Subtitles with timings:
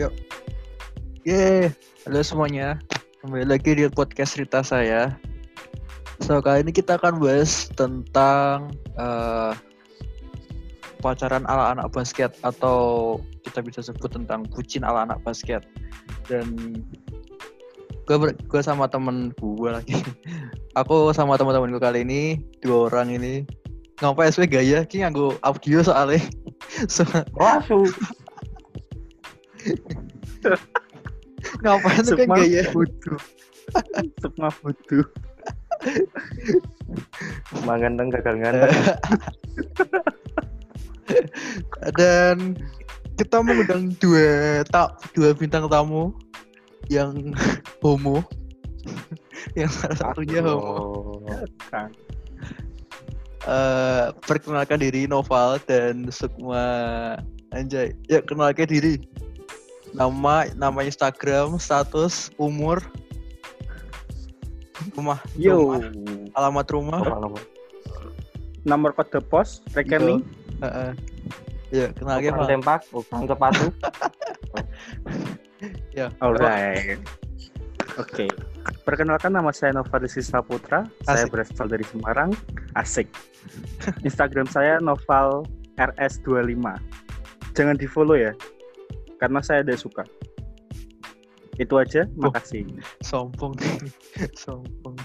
[0.00, 0.12] Yuk.
[1.28, 1.68] Yeay,
[2.08, 2.80] halo semuanya.
[3.20, 5.12] Kembali lagi di podcast cerita saya.
[6.24, 9.52] So, kali ini kita akan bahas tentang eh,
[11.04, 15.60] pacaran ala anak basket atau kita bisa sebut tentang bucin ala anak basket.
[16.24, 16.80] Dan
[18.08, 20.00] gue gue sama temen gue lagi.
[20.80, 23.44] Aku sama teman-temanku kali ini dua orang ini
[24.00, 24.88] ngapain sih gaya?
[24.88, 26.22] Ki nganggo audio soalnya.
[26.88, 27.04] So.
[31.62, 32.62] Ngapain tuh kayak gaya?
[32.70, 33.20] butuh
[34.22, 35.06] semua butuh
[37.66, 38.70] Manganteng gagal nganteng.
[41.98, 42.54] dan
[43.18, 46.14] kita mengundang dua tak dua bintang tamu
[46.86, 47.34] yang
[47.82, 48.22] homo.
[49.58, 51.18] Yang salah satunya homo.
[51.66, 51.90] Kan.
[53.42, 56.62] Eh, perkenalkan diri Noval dan Sukma
[57.50, 59.02] Anjay ya kenalkan diri
[59.92, 62.80] nama nama Instagram status umur.
[64.98, 65.78] Rumah yo.
[65.78, 65.80] rumah,
[66.34, 67.00] alamat rumah.
[67.00, 67.42] Nomor-nomor.
[68.66, 70.26] nomor kode pos rekening.
[70.62, 70.90] Heeh.
[71.72, 72.50] ya kenalkan Ukuran Val.
[72.52, 73.66] tempak, ukuran sepatu.
[75.98, 76.06] ya.
[76.20, 77.00] Alright.
[77.96, 78.26] Oke.
[78.82, 80.88] Perkenalkan nama saya Novalis Saputra.
[81.06, 81.30] Saya Asik.
[81.32, 82.30] berasal dari Semarang.
[82.76, 83.08] Asik.
[84.06, 85.46] Instagram saya Noval
[85.80, 86.60] RS25
[87.52, 88.32] jangan di follow ya
[89.22, 90.02] karena saya ada suka
[91.62, 92.66] itu aja makasih
[93.06, 93.54] sombong
[94.42, 94.98] sombong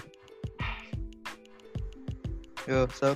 [2.66, 3.14] yo sob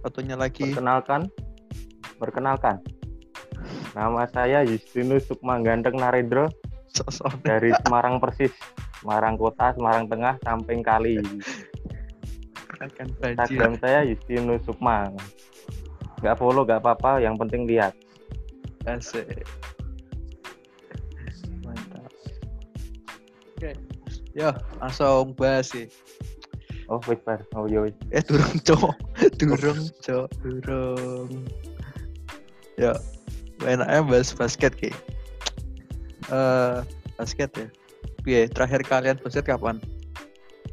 [0.00, 1.28] satunya lagi Perkenalkan.
[2.16, 2.76] Perkenalkan.
[3.92, 6.48] Nama saya Justinus Sukma Ganteng Narendra
[6.90, 8.52] sosok dari Semarang Persis.
[9.00, 11.16] Semarang Kota, Semarang Tengah, Samping Kali.
[13.24, 15.08] Instagram saya Justinus Sukma.
[16.20, 17.24] Gak follow, gak apa-apa.
[17.24, 17.96] Yang penting lihat.
[18.88, 19.44] asik
[24.34, 25.86] yo langsung bahas sih.
[26.90, 27.46] Oh, wait, bar.
[27.54, 27.94] Oh, iya, wait.
[28.10, 28.90] eh durung cok.
[29.38, 31.30] Durung cok durung.
[32.74, 32.98] Ya
[33.62, 34.90] enaknya bahas basket ki.
[36.30, 36.78] Eh
[37.14, 37.66] basket ya?
[38.18, 39.78] Oke, terakhir kalian basket kapan?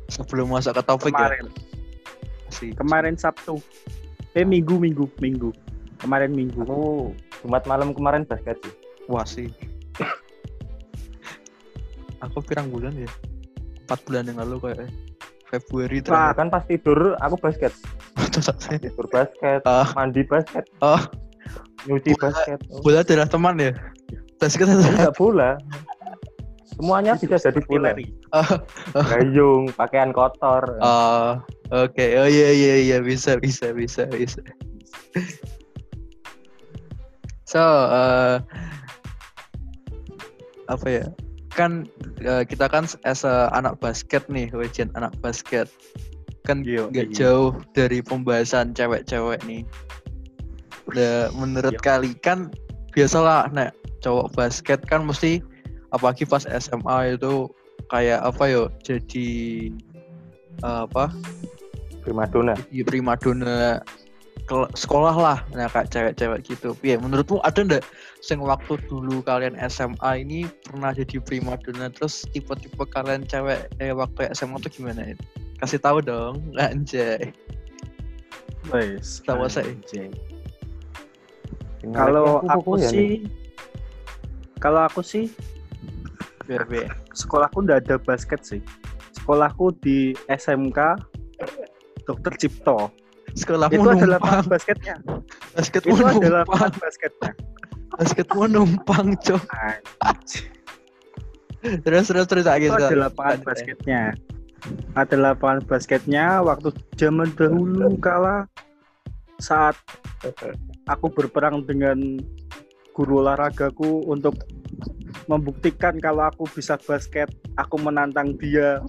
[0.10, 1.46] Sebelum masuk ke topik kemarin.
[1.46, 3.62] Ya sih kemarin Sabtu.
[4.34, 5.54] Eh minggu minggu minggu.
[6.02, 6.66] Kemarin minggu.
[6.66, 7.14] Aku
[7.46, 8.74] Jumat malam kemarin basket sih.
[9.08, 9.48] wah sih
[12.24, 13.08] aku pirang bulan ya
[13.88, 14.92] empat bulan yang lalu kayak
[15.48, 16.36] Februari Wah.
[16.36, 17.72] terakhir Kan pas tidur aku basket.
[18.84, 19.88] Tidur basket, Ah.
[19.96, 21.00] mandi basket, oh
[21.88, 22.24] nyuci Bola.
[22.28, 22.60] basket.
[22.84, 23.72] Bola adalah teman ya
[24.38, 25.52] basket adalah Enggak bola.
[26.78, 27.90] Semuanya bisa jadi bola.
[27.96, 28.06] Lari.
[28.94, 30.62] Gayung, pakaian kotor.
[30.78, 31.42] Oh,
[31.74, 32.06] oke.
[32.22, 34.44] Oh iya iya iya bisa bisa bisa bisa.
[37.50, 37.58] So,
[37.90, 38.36] eh,
[40.68, 41.06] apa ya?
[41.58, 41.90] Kan
[42.22, 45.66] eh, kita kan as a anak basket nih, wajan anak basket.
[46.46, 47.18] Kan nggak iya.
[47.18, 49.66] jauh dari pembahasan cewek-cewek nih.
[50.94, 51.84] Nah, menurut Iya.
[51.84, 52.54] kali kan
[52.96, 55.44] biasalah nek cowok basket kan mesti
[55.92, 57.52] apalagi pas SMA itu
[57.92, 59.28] kayak apa yo jadi
[60.64, 61.12] eh, apa
[62.08, 62.56] Primadona.
[62.72, 63.84] di primadona
[64.78, 67.84] sekolah lah nah kayak cewek-cewek gitu ya menurutmu ada ndak
[68.24, 74.32] sing waktu dulu kalian SMA ini pernah jadi primadona terus tipe-tipe kalian cewek eh waktu
[74.32, 75.24] SMA tuh gimana itu
[75.60, 77.34] kasih tahu dong anjay
[78.68, 79.72] Wes, Tahu saya.
[79.72, 80.12] anjing.
[81.80, 83.24] Tinggal Kalau aku ya sih,
[84.60, 85.32] kalau aku sih
[86.48, 88.62] biar biar sekolahku ndak ada basket sih.
[89.16, 91.00] Sekolahku di SMK
[92.08, 92.92] Dokter Cipto.
[93.36, 94.96] Sekolahmu Itu numpang lapangan basketnya.
[95.58, 97.32] basketmu Itu numpang lapangan basketnya.
[97.98, 99.44] basketmu numpang cok
[101.84, 104.02] terus terus terus lagi Itu ada lapangan basketnya.
[104.98, 108.50] Ada lapangan basketnya waktu zaman dahulu kala
[109.38, 109.78] saat
[110.90, 112.18] aku berperang dengan
[112.98, 114.34] guru olahragaku untuk
[115.30, 118.82] membuktikan kalau aku bisa basket, aku menantang dia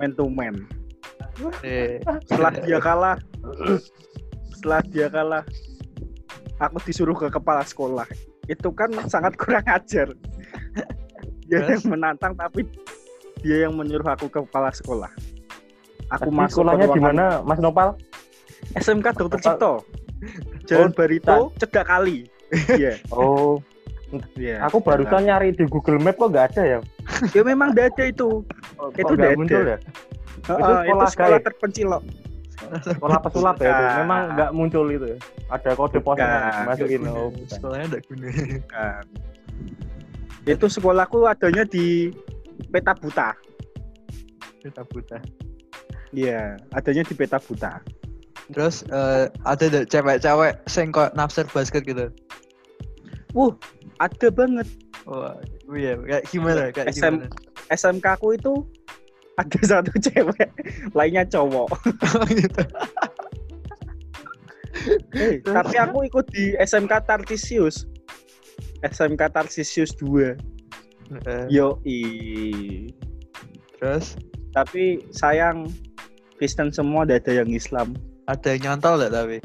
[0.00, 0.64] man to man.
[1.62, 3.16] Eh, Setelah dia kalah,
[4.54, 5.42] setelah dia kalah,
[6.58, 8.06] aku disuruh ke kepala sekolah.
[8.46, 10.10] Itu kan sangat kurang ajar.
[11.46, 12.62] Dia yang menantang tapi
[13.42, 15.10] dia yang menyuruh aku ke kepala sekolah.
[16.10, 17.94] Aku Tadi masuk sekolahnya di mana, Mas Nopal?
[18.76, 19.38] SMK Dr.
[19.38, 19.38] Apa?
[19.40, 19.72] Cipto.
[20.68, 22.28] Jalan Oh, Barito, cedak kali.
[22.76, 23.62] Iya, Oh,
[24.36, 24.58] iya.
[24.66, 26.78] aku barusan nyari di Google Map kok nggak ada ya.
[27.32, 28.42] Ya memang nggak ada itu.
[28.76, 29.38] Kok Itu nggak ada.
[29.38, 29.78] muncul ya.
[30.48, 31.46] Heeh, itu sekolah sekolah gaib.
[31.46, 32.02] terpencil loh.
[32.84, 33.84] Sekolah pesulap ya itu.
[34.04, 35.18] Memang nggak muncul itu ya.
[35.48, 36.64] Ada kode pos Bukan.
[36.68, 37.00] masukin.
[37.08, 38.28] Oh, sekolahnya enggak guna.
[40.44, 42.12] Itu sekolahku adanya di
[42.68, 43.32] Peta Buta.
[44.60, 45.16] Kita buta.
[46.12, 47.80] Iya, adanya di Peta Buta.
[48.52, 52.10] Terus eh, ada deh cewek-cewek sing kok nafsir basket gitu.
[53.32, 53.54] Wuh,
[54.02, 54.66] ada banget.
[55.06, 55.38] Wah,
[55.72, 56.62] iya, kayak gimana?
[56.74, 57.14] Kayak SM.
[57.24, 57.26] gimana?
[57.70, 58.52] SMK ku itu
[59.38, 60.48] ada satu cewek,
[60.96, 61.70] lainnya cowok.
[62.32, 62.62] gitu.
[65.12, 67.84] Eh, tapi aku ikut di SMK Tartisius.
[68.80, 70.38] SMK Tartisius 2.
[71.26, 71.82] Eh, Yo
[73.82, 74.14] Terus
[74.54, 75.66] Tapi sayang
[76.38, 77.92] Kristen semua ada yang Islam.
[78.30, 79.38] ada yang nyantol nggak tapi?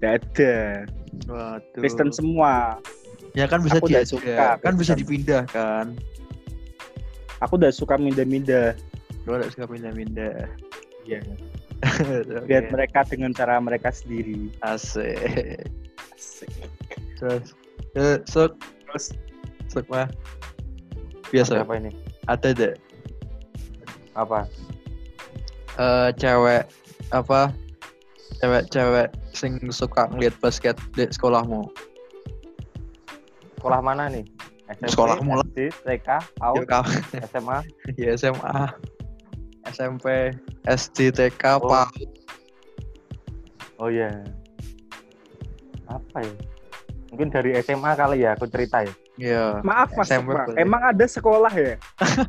[0.00, 0.54] Tidak ada.
[1.28, 1.80] Waduh.
[1.80, 2.80] Kristen semua.
[3.36, 5.92] Ya kan bisa Aku nggak diajak, suka kan bisa dipindah kan.
[7.44, 8.74] Aku udah suka minda-minda.
[9.26, 10.48] Lo nggak suka pindah-pindah.
[11.06, 11.20] Iya.
[12.42, 12.50] Oke.
[12.50, 14.50] Lihat mereka dengan cara mereka sendiri.
[14.66, 15.70] Asik.
[16.18, 16.50] Asik.
[17.18, 17.54] Terus,
[17.94, 18.58] eh, sok,
[18.88, 19.14] Terus
[19.70, 20.10] sok mah.
[21.30, 21.62] Biasa.
[21.62, 21.94] Apa ini?
[22.26, 22.74] Ada deh.
[24.18, 24.48] Apa?
[25.78, 26.66] eh cewek
[27.14, 27.54] apa?
[28.42, 31.70] Cewek-cewek sing suka ngeliat basket di sekolahmu.
[33.58, 34.26] Sekolah mana nih?
[34.68, 35.46] SMP, Sekolahmu lah.
[35.46, 36.68] SD, TK, Ya PAUD,
[37.26, 37.58] SMA.
[37.96, 38.52] ya SMA,
[39.66, 40.06] SMP,
[40.66, 41.66] SD, TK, Oh.
[41.66, 42.08] PAUD.
[43.78, 44.12] Oh iya.
[45.86, 46.34] Apa ya?
[47.08, 48.92] Mungkin dari SMA kali ya aku cerita ya.
[49.18, 49.44] Iya.
[49.62, 50.54] maaf Mas, SMP boleh.
[50.56, 51.74] emang ada sekolah ya?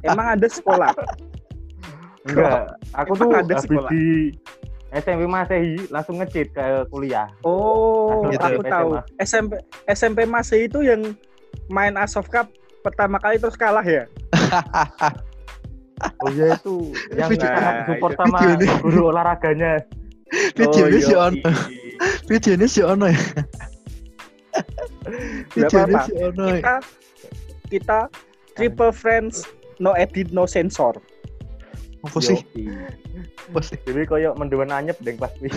[0.01, 0.89] emang ada sekolah?
[2.25, 3.89] Enggak, aku tuh ada habis sekolah?
[3.89, 4.33] di
[4.89, 7.29] SMP Masehi langsung ngecit ke kuliah.
[7.43, 8.41] Oh, Gitu.
[8.41, 8.71] aku SMA.
[8.71, 8.89] tahu.
[9.21, 9.51] SMP
[9.85, 11.13] SMP masih itu yang
[11.69, 12.49] main Asof Cup
[12.81, 14.05] pertama kali terus kalah ya?
[16.23, 18.65] Oh iya itu yang Video- sangat support Nah, sama video ini.
[18.79, 19.83] guru olahraganya.
[20.55, 21.35] Videonya si Oh, Ono.
[21.43, 21.51] yoi.
[22.25, 23.19] Videonya si Ono ya.
[25.59, 26.07] Videonya apa-apa.
[26.07, 26.55] si Ono ya.
[26.55, 26.75] Kita
[27.67, 27.99] kita
[28.55, 29.43] triple friends,
[29.77, 30.95] no edit, no sensor.
[31.99, 32.39] Apa sih?
[33.51, 33.75] Apa sih?
[33.83, 35.51] Jadi koyo mendewan anyep deng pasti.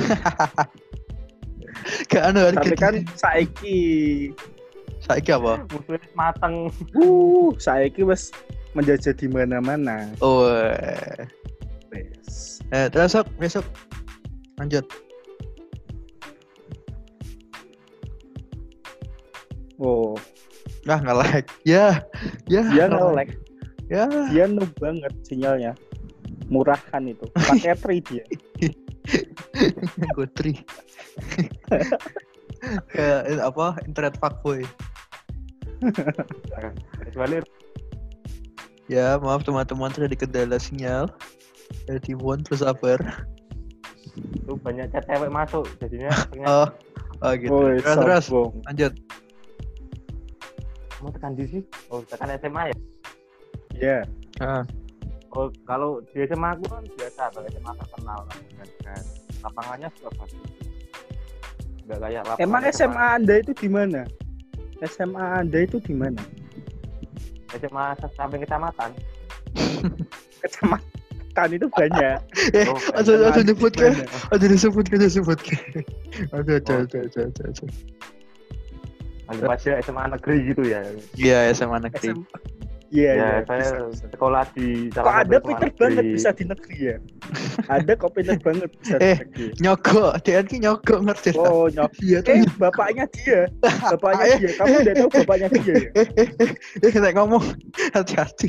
[2.11, 3.79] Gak anu Tapi kan saiki,
[5.03, 5.67] saiki apa?
[5.71, 6.71] Musuhnya mateng.
[6.99, 8.31] uh, saiki wes
[8.73, 10.09] menjajah di mana-mana.
[10.23, 10.49] Oh.
[10.49, 11.27] eh.
[11.93, 12.63] Wes.
[12.73, 13.67] Eh, terus sok, besok
[14.57, 14.87] lanjut.
[19.83, 20.15] Oh,
[20.87, 21.51] Nah, nggak like.
[21.63, 22.03] Ya,
[22.51, 22.63] ya.
[22.75, 23.31] dia nggak nge-lag,
[23.93, 25.73] Ya, dia noob banget sinyalnya.
[26.51, 27.27] Murah kan itu.
[27.35, 28.25] Pakai tri dia.
[30.17, 30.59] Gotri.
[32.95, 33.79] Kayak eh, apa?
[33.85, 34.63] Internet fuckboy.
[37.09, 37.43] Kecuali
[38.91, 41.09] Ya, maaf teman-teman terjadi kendala sinyal.
[41.89, 42.99] Jadi mohon bersabar.
[44.45, 46.13] tuh banyak chat cewek masuk jadinya
[46.45, 46.69] Oh,
[47.25, 47.49] oh gitu.
[47.49, 48.27] Woi, terus, terus,
[48.69, 48.93] lanjut.
[51.01, 51.63] mau tekan di sih.
[51.89, 52.77] Oh, tekan SMA ya.
[53.73, 53.99] Ya,
[54.39, 54.63] Ah,
[55.33, 58.39] Oh, kalau di SMA aku kan biasa, kalau SMA terkenal kan.
[58.85, 59.03] Dan,
[59.41, 60.43] lapangannya juga bagus.
[61.83, 64.03] Enggak kayak lapangan emang SMA Anda itu di mana?
[64.83, 66.23] SMA Anda itu di mana?
[67.55, 68.91] SMA samping kecamatan.
[70.43, 72.19] Kecamatan itu banyak.
[72.59, 74.05] Eh, Oh, aja aja SMA nyebut di ke, mana?
[74.35, 75.57] aja disebut ke, disebut ke.
[76.35, 77.65] Aduh, aja, aja, aja, aja, aja.
[79.31, 80.81] Anggap aja SMA negeri gitu ya.
[81.17, 82.13] Iya, SMA negeri.
[82.13, 82.39] SMA.
[82.93, 83.29] Iya, ya, iya.
[83.49, 84.05] saya bisa, bisa.
[84.13, 86.97] sekolah di Kok salah ada satu pinter banget bisa di negeri ya?
[87.73, 89.17] Ada kok pinter banget bisa di Eh.
[89.17, 89.47] negeri.
[89.65, 91.31] Nyogok, DN ki nyogok ngerti.
[91.41, 91.89] Oh, nyok.
[92.05, 92.37] Iya tuh.
[92.37, 93.41] Eh, bapaknya dia.
[93.65, 94.53] Bapaknya Eh, dia.
[94.61, 95.89] Kamu udah tahu bapaknya dia ya?
[96.05, 96.51] Eh, eh, eh,
[96.85, 97.45] eh, kita ngomong
[97.97, 98.49] hati-hati.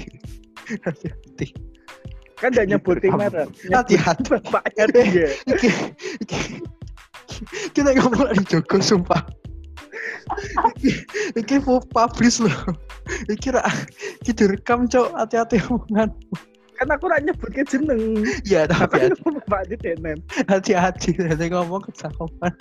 [0.84, 1.48] Hati-hati.
[2.36, 3.48] Kan udah nyebutin merek.
[3.72, 4.28] Hati-hati.
[4.28, 5.28] Bapaknya dia.
[5.48, 5.70] Iki,
[7.80, 9.24] kita ngomong lagi Joko sumpah.
[11.40, 12.54] Iki, mau publish loh.
[13.26, 13.64] Iki ra,
[14.20, 16.10] iki direkam cok, hati-hati omongan.
[16.74, 18.24] Kan aku rak nyebutnya jeneng.
[18.44, 20.18] Iya, tapi Kan bapaknya Denen.
[20.48, 22.52] hati-hati, nanti ngomong kecakupan.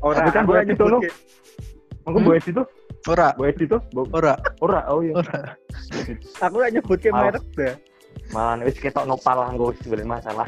[0.00, 1.02] Orang Tapi kan aku rak berarti tolong.
[1.02, 1.12] nyebutnya.
[2.04, 2.24] Mungkin Hmm?
[2.24, 2.66] Bu Edi tuh,
[3.04, 5.12] Ora, Bu Edi tuh, Bu- ora, ora, oh iya.
[5.14, 5.52] ora.
[6.40, 7.24] Aku rak nyebutnya Maaf.
[7.26, 7.74] merek dah.
[8.28, 10.46] Malah wis ketok nopal lah gue sebenarnya masalah.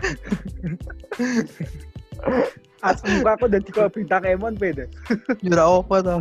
[2.80, 4.88] Asli muka aku udah di bintang Emon beda.
[5.44, 6.20] Jura apa tau.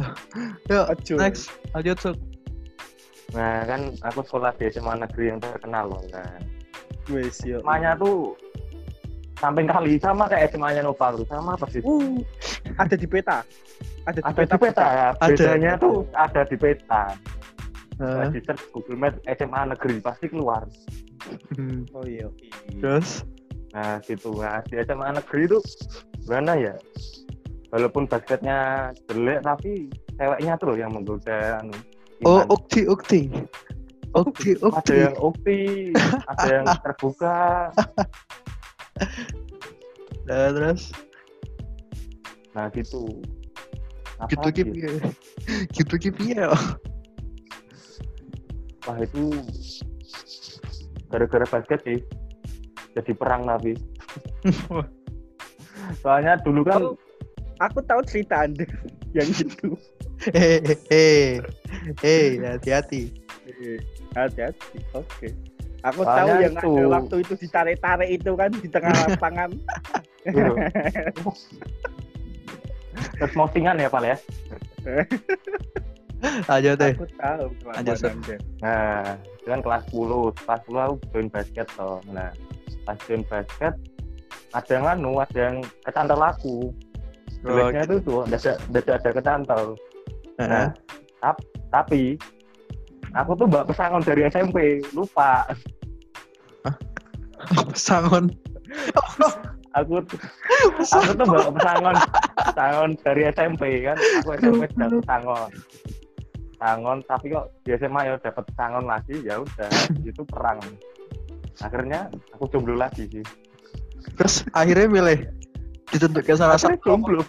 [0.68, 0.86] Yuk,
[1.16, 1.48] next.
[1.72, 2.18] Lanjut, Suk.
[3.34, 6.42] Nah kan aku sekolah di SMA negeri yang terkenal loh kan.
[7.14, 7.62] Wes yo.
[7.62, 8.34] SMA-nya tuh
[9.38, 11.86] samping kali sama kayak SMA-nya Nopal tuh sama persis.
[11.86, 12.22] Uh,
[12.82, 13.46] ada di peta.
[14.10, 14.56] Ada di Ada peta.
[14.56, 15.08] di peta ya.
[15.22, 15.30] Ada.
[15.34, 17.04] Bedanya tuh ada di peta.
[18.00, 20.64] Nah, di search Google Maps SMA negeri pasti keluar.
[21.60, 22.32] hmm, Oh iya.
[22.80, 23.28] Terus,
[23.76, 24.34] Nah gitu.
[24.40, 25.60] Nah di SMA negeri itu
[26.30, 26.78] gimana ya?
[27.70, 31.74] Walaupun basketnya jelek tapi ceweknya tuh loh yang menggoda anu,
[32.22, 32.54] Oh, Iman.
[32.54, 33.22] ukti, ukti.
[34.12, 34.94] Ukti, ada ukti.
[35.00, 35.60] yang ukti
[36.28, 37.38] ada yang terbuka
[40.26, 40.94] Nah, terus
[42.52, 43.22] nah gitu
[44.20, 44.72] Apa gitu ki lagi?
[44.74, 44.92] piye?
[45.78, 46.46] Gitu ki piye?
[48.84, 49.30] wah itu
[51.08, 52.00] gara-gara basket sih
[52.94, 53.78] jadi perang tapi
[55.96, 56.96] soalnya dulu kan Oh.
[57.60, 58.64] Aku tahu cerita Anda
[59.18, 59.76] yang itu.
[60.32, 61.44] Eh, eh,
[62.00, 63.12] eh, hati-hati.
[63.52, 63.80] Eh,
[64.16, 64.80] Hati-hati.
[64.96, 65.28] Oke.
[65.82, 69.50] Aku Soalnya tahu yang itu- ada waktu itu ditarik-tarik itu kan di tengah lapangan.
[70.24, 70.54] Gitu.
[73.16, 74.16] terus mosingan ya Pal ya
[76.48, 76.92] Aja deh.
[76.96, 77.96] Aku tahu Anda.
[78.60, 82.28] nah itu kan kelas 10 kelas 10 aku join basket toh nah
[82.84, 83.72] pas join basket
[84.50, 86.74] ada yang anu ada yang kecantol aku
[87.48, 89.64] Oh, jeleknya itu tuh ada ada ada kecantol.
[90.44, 90.68] Nah,
[91.24, 92.20] tap- tapi
[93.16, 95.48] aku tuh mbak pesangon dari SMP, lupa.
[97.72, 98.28] Sangon.
[99.72, 100.04] Aku
[101.00, 101.96] aku tuh mbak pesangon,
[102.52, 103.96] pesangon dari SMP kan.
[104.20, 105.50] Aku SMP dapat pesangon.
[106.60, 109.72] Pesangon, tapi kok di SMA ya dapat pesangon lagi, ya udah
[110.04, 110.60] itu perang.
[111.64, 113.24] Akhirnya aku jomblo lagi sih.
[114.16, 115.20] Terus akhirnya milih
[115.90, 116.78] ditentukan salah satu.
[116.86, 117.24] jomblo,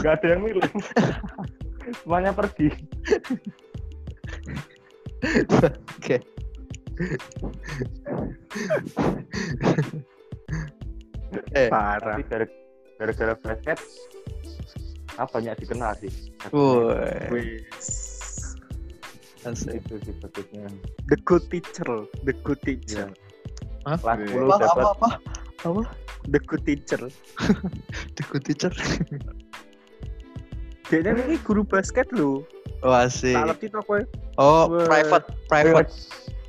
[0.00, 0.64] nggak ada yang milih.
[2.02, 2.68] Semuanya pergi.
[6.00, 6.16] Oke.
[11.54, 12.16] eh, Parah.
[13.00, 13.80] Gara-gara basket,
[15.16, 16.12] apa banyak dikenal sih.
[16.52, 17.88] woi, Wis.
[19.48, 19.80] asik.
[19.80, 20.68] itu sih bagusnya.
[21.08, 23.08] The good teacher, the good teacher,
[23.88, 23.96] Hah?
[23.96, 24.36] kelas Wih.
[24.36, 25.08] 10 Apa, dapat apa, apa?
[25.64, 25.84] Apa?
[26.28, 26.98] the good teacher.
[28.16, 28.72] The good teacher.
[30.90, 32.42] Dia ini guru basket lho.
[32.82, 33.38] Oh, asik.
[33.38, 34.02] Tak ngerti to kowe.
[34.42, 34.90] Oh, Wah.
[34.90, 35.92] private, private,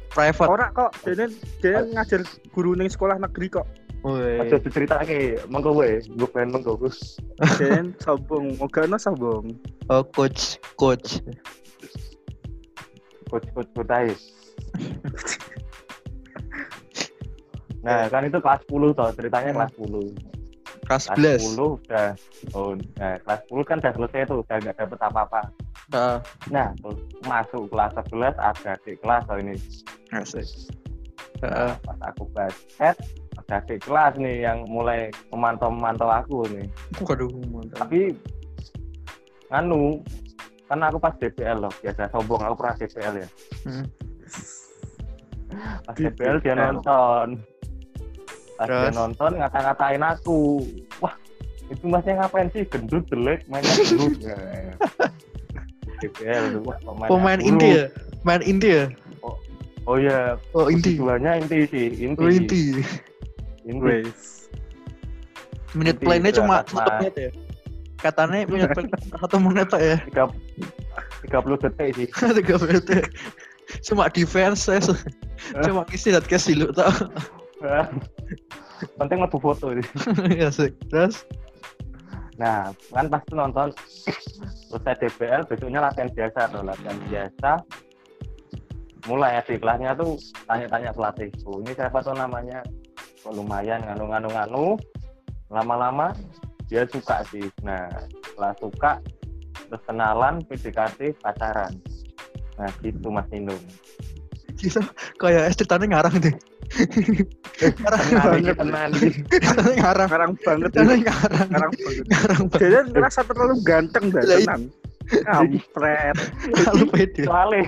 [0.10, 0.50] private.
[0.50, 1.30] Ora kok, dia
[1.62, 3.70] dia ngajar guru ning sekolah negeri kok.
[4.02, 7.22] Aja diceritake mengko wae gue pengen mengko Gus.
[7.62, 9.54] Dia sombong, ogano sombong.
[9.94, 11.22] Oh, coach, coach.
[13.30, 14.18] coach coach Butai
[17.82, 20.14] nah kan itu kelas 10 toh ceritanya kelas 10
[20.82, 21.58] Kelas kelas 11.
[21.58, 22.10] 10 udah
[22.54, 25.42] oh nah kelas 10 kan udah selesai tuh udah nggak dapet apa-apa
[25.92, 26.96] Nah, nah terus
[27.28, 29.60] masuk kelas 11 ada adik kelas oh ini
[30.10, 30.48] asik.
[31.44, 32.96] Nah, pas aku basket
[33.36, 36.64] ada adik kelas nih yang mulai memantau-memantau aku nih
[36.96, 37.84] Waduh, mantap.
[37.84, 38.16] tapi
[39.52, 40.00] anu
[40.66, 43.28] kan aku pas DPL loh biasa sombong aku pernah DPL ya
[43.62, 43.86] Hmm.
[45.84, 46.08] pas DPL.
[46.08, 47.28] DPL dia nonton
[48.62, 48.94] pas dia Terus?
[48.94, 50.40] nonton ngata-ngatain aku
[51.02, 51.18] wah
[51.68, 54.74] itu masnya ngapain sih gendut jelek mainnya gendut Ya, ya.
[55.98, 57.50] DPL tuh, wah Pemain buruk.
[57.50, 57.86] inti ya?
[58.22, 58.86] Main inti ya?
[59.82, 60.94] oh iya Oh, inti.
[60.94, 62.62] tujuannya inti sih inti Oh, inti.
[63.66, 63.98] inti
[65.72, 67.30] Inti play-nya cuma satu menit ya?
[67.98, 68.86] Katanya menit play
[69.18, 69.98] satu menit tok ya?
[70.06, 70.24] tiga
[71.22, 73.02] tiga puluh detik sih Tiga menit ya.
[73.82, 74.78] Cuma defense ya.
[75.66, 76.92] Cuma isi dan kasih lu tau.
[78.98, 79.78] Penting lebu foto
[80.42, 80.74] Ya sih.
[80.90, 81.26] Terus?
[82.42, 83.70] Nah, kan pas nonton
[84.72, 87.52] selesai DBL, besoknya latihan biasa tuh, latihan biasa.
[89.10, 92.62] Mulai ya di kelasnya tuh tanya-tanya pelatih, oh, ini siapa tuh namanya?
[93.22, 94.78] Kok lumayan nganu-nganu-nganu.
[95.54, 96.14] Lama-lama
[96.70, 97.46] dia suka sih.
[97.62, 97.90] Nah,
[98.24, 98.92] setelah suka,
[99.70, 101.76] terus kenalan, PDKT, pacaran.
[102.58, 103.62] Nah, gitu Mas Indung.
[104.62, 104.82] Gila,
[105.18, 106.36] kayak ceritanya ngarang deh.
[107.82, 108.54] ngarang banget.
[109.34, 110.10] Ceritanya ngarang.
[110.14, 110.70] Ngarang banget.
[110.70, 111.48] Ceritanya ngarang.
[111.50, 112.06] Ngarang banget.
[112.06, 112.70] Ngarang banget.
[112.70, 114.64] Dia ngerasa terlalu ganteng dah tenang.
[115.12, 116.16] Kampret.
[116.62, 117.24] Kalau pede.
[117.26, 117.64] Soalnya,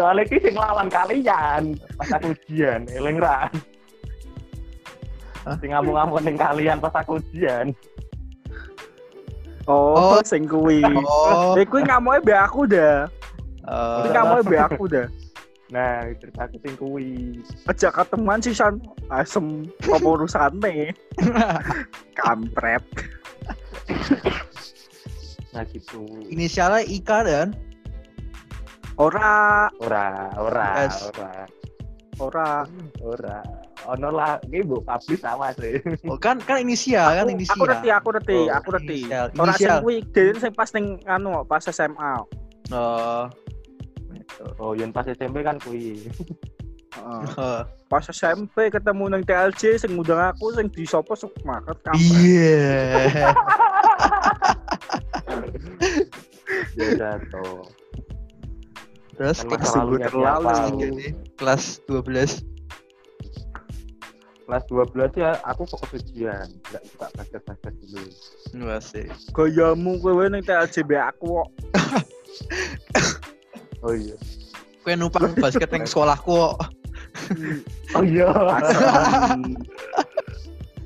[0.00, 1.62] soalnya ki sing lawan kalian
[2.00, 3.52] pas aku ujian, eling ra.
[5.60, 7.76] Sing ngamuk-ngamuk ning kalian pas aku ujian.
[9.68, 10.20] Oh, Oh.
[10.24, 10.84] sing kuwi.
[10.84, 11.56] Oh.
[11.56, 13.08] Eh kuwi ngamuke mbek aku dah.
[13.64, 15.06] Kuwi eh, ngamuke mbek aku dah.
[15.72, 17.40] Nah, ceritaku sing kuwi.
[17.64, 18.78] Aja ketemuan sih San.
[19.08, 20.92] Asem apa urusane?
[22.20, 22.84] Kampret.
[25.54, 26.04] Nah, gitu.
[26.28, 27.48] Inisialnya Ika dan
[28.94, 31.10] Ora, Ora, ora, Yes.
[31.10, 31.32] ora,
[32.22, 32.50] ora.
[33.02, 33.38] ora.
[33.84, 35.76] Ono lah, iki mbok publish sama sih.
[36.08, 37.52] oh, kan kan inisial kan Aku, inisial.
[37.52, 38.96] aku ngerti, aku ngerti, Oh, aku ngerti.
[39.02, 39.24] inisial.
[39.36, 42.12] Ora sing kuwi dhewe sing pas ning anu pas SMA.
[42.72, 43.26] Oh.
[44.58, 46.10] Oh, yen pas SMP kan kuwi.
[46.94, 47.24] Heeh.
[47.38, 47.62] Oh.
[47.90, 52.02] Pas SMP ketemu nang TLJ sing ngundang aku sing di sopo sok market kampret.
[52.22, 53.30] Iya.
[56.74, 57.66] Ya jatuh.
[59.14, 60.50] Terus Kan kelas masa lalunya terlalu.
[61.38, 62.42] kelas 12.
[64.44, 68.10] Kelas 12 ya aku fokus ujian, nggak suka basket-basket dulu.
[68.66, 69.06] Wah sih.
[69.32, 71.48] Gayamu kowe ning TLJB aku kok.
[73.84, 74.16] Oh iya.
[74.80, 76.56] Kue numpang basket yang sekolahku.
[77.94, 78.28] Oh iya.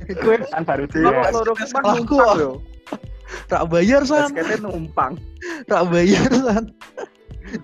[0.09, 1.31] Gue kan baru Dewa dia.
[1.31, 2.19] loro sekolahku.
[3.47, 5.21] Rak bayar san, Basketnya numpang.
[5.67, 6.65] rak bayar san.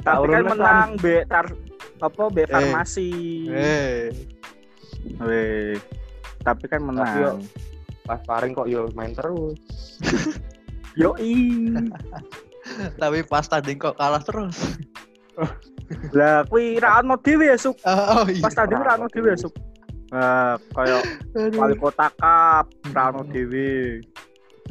[0.00, 1.46] Tapi Urunnya, kan menang be tar
[1.98, 2.48] apa be Eh.
[2.48, 3.10] farmasi.
[3.48, 4.12] Eh,
[5.18, 5.76] Weh.
[6.40, 6.88] Tapi kan Tapi
[7.18, 7.40] yo- menang.
[8.04, 9.56] Pas paring kok yo main terus.
[11.00, 11.72] Yoi.
[12.94, 14.56] tapi pas tanding kok kalah terus.
[16.16, 17.76] Lah kuwi ra ono dhewe ya, Suk.
[17.84, 18.42] Oh, iya.
[18.42, 19.54] Pas tanding ra ono dhewe ya, Suk.
[20.14, 21.02] Nah, kayak
[21.34, 21.58] Aduh.
[21.58, 24.00] wali kota cup ra ono dhewe.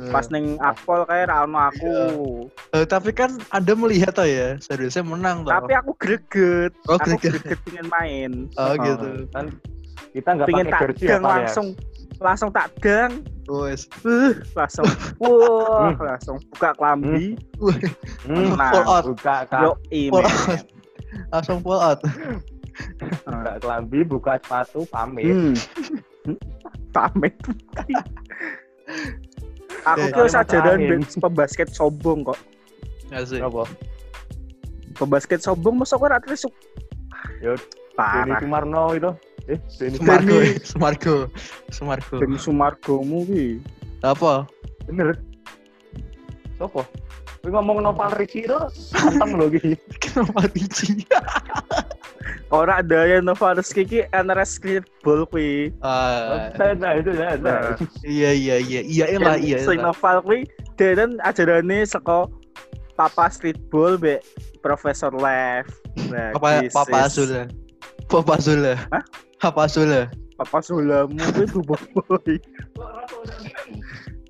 [0.09, 1.95] Pas ning akpol kayak ra ono aku.
[2.73, 5.53] Eh, tapi kan Anda melihat toh ya, seharusnya menang toh.
[5.53, 6.73] Tapi aku greget.
[6.89, 7.43] Oh, aku greget.
[7.45, 8.31] greget pengen main.
[8.57, 9.29] Oh, gitu.
[9.35, 9.53] Kan
[10.13, 11.49] kita nggak Pengen pakai tak jersey dang apa ya?
[12.23, 13.19] Langsung tak dang.
[13.45, 13.91] Wes.
[14.01, 14.87] Uh, langsung
[15.19, 15.99] wah, Hmm.
[15.99, 17.35] langsung buka kelambi.
[18.23, 19.03] Hmm, Nah, Full out.
[19.11, 19.77] buka out.
[21.29, 21.99] Langsung full out.
[23.27, 25.27] buka kelambi, buka sepatu, pamit.
[25.27, 25.53] Hmm.
[26.89, 27.35] Pamit.
[29.83, 31.03] Aku Eh, sajaran matahin.
[31.03, 32.39] be- pembasket sombong kok.
[33.11, 33.43] Asik.
[33.43, 33.67] Apa?
[34.95, 36.47] Pembasket sombong masa kok ora terus
[37.43, 37.59] Yo,
[37.93, 38.41] Denny parah.
[38.41, 39.11] Sumarno itu.
[39.43, 41.15] Eh, Denny Sumargo, Demi- ya, Sumargo,
[41.69, 42.15] Sumargo.
[42.17, 43.45] Demi Sumargomu ki.
[44.01, 44.47] Apa?
[44.87, 45.19] Bener.
[46.57, 46.81] Sopo?
[47.43, 48.55] Kowe ngomong Nopal Ricci itu
[48.95, 49.75] anteng lho iki.
[50.03, 51.03] Kenapa biji?
[52.47, 55.75] Ora ada yang Novarus kiki NRS streetball kuwi.
[55.83, 57.75] Ah, Nah, nah, itu nah.
[58.07, 59.59] iya iya iya iya lah iya.
[59.59, 59.91] Sing lah.
[59.91, 60.39] novel kuwi
[60.79, 62.31] dan ajarane saka
[62.95, 64.23] Papa streetball be
[64.63, 65.67] Profesor Lev.
[66.13, 67.43] Nah, Papa Papa Azula.
[68.09, 68.73] Papa Azula.
[68.91, 69.03] Hah?
[69.39, 70.07] Papa Azula.
[70.33, 71.75] Papa Sulamu kuwi bobo
[72.09, 72.35] boy.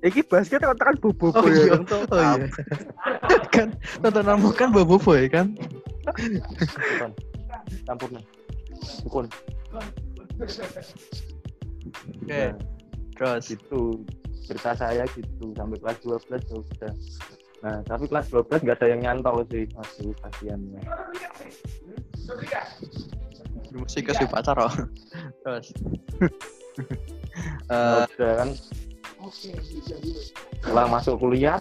[0.04, 1.48] Iki basket kan tekan bobo Oh boy.
[1.48, 1.72] iya.
[1.80, 2.46] Orang tuh, Oh iya.
[3.54, 3.68] kan
[4.04, 5.56] tontonanmu kan Bobo Boy kan?
[6.20, 6.40] Nih.
[9.08, 9.24] Bukan.
[12.20, 12.44] Oke.
[13.14, 13.44] Terus.
[13.48, 14.04] gitu
[14.44, 16.92] cerita saya gitu sampai kelas 12 ya sudah
[17.64, 20.84] nah tapi kelas 12 nggak ada yang nyantol sih aduh kasihannya
[23.74, 24.70] Musik ke si pacar oh.
[25.42, 25.66] Terus.
[27.66, 28.50] Eh, Nah, udah kan
[30.62, 31.58] setelah masuk kuliah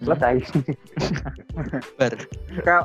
[0.00, 0.36] selesai
[1.98, 2.14] bar.
[2.62, 2.82] Kak,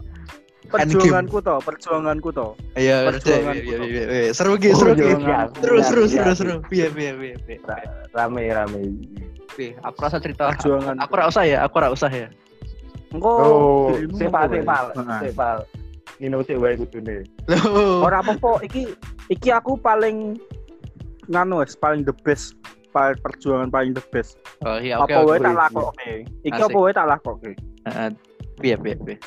[0.67, 2.51] perjuanganku toh, perjuanganku toh.
[2.73, 4.31] Iya, Perjuangan iya, iya, iya, iya.
[4.33, 5.19] Seru gitu, seru Oh, gitu.
[5.21, 6.33] iya, Seru, iya, seru, iya, seru, iya.
[6.35, 6.55] seru.
[6.73, 7.57] Iya, iya, iya, iya.
[7.63, 8.79] Ra- rame rame
[9.53, 10.49] Oke, aku rasa cerita.
[10.49, 10.95] Perjuangan.
[11.05, 12.27] Aku rasa usah ya, aku rasa usah ya.
[13.13, 14.85] Engko oh sepal sepal
[15.21, 15.57] sepal
[16.23, 18.07] Nino sih wae kudune Loh.
[18.07, 18.95] Ora apa-apa, iki
[19.27, 20.39] iki aku paling
[21.27, 22.55] nganu wes, paling the best
[22.95, 24.39] paling perjuangan paling the best.
[24.63, 25.11] Oh iya, oke.
[25.11, 25.59] apa wae tak oke.
[25.59, 26.13] lakokke.
[26.47, 27.51] Iki apa wae tak lakokke.
[27.89, 28.09] Heeh.
[28.63, 29.17] Iya, iya, iya.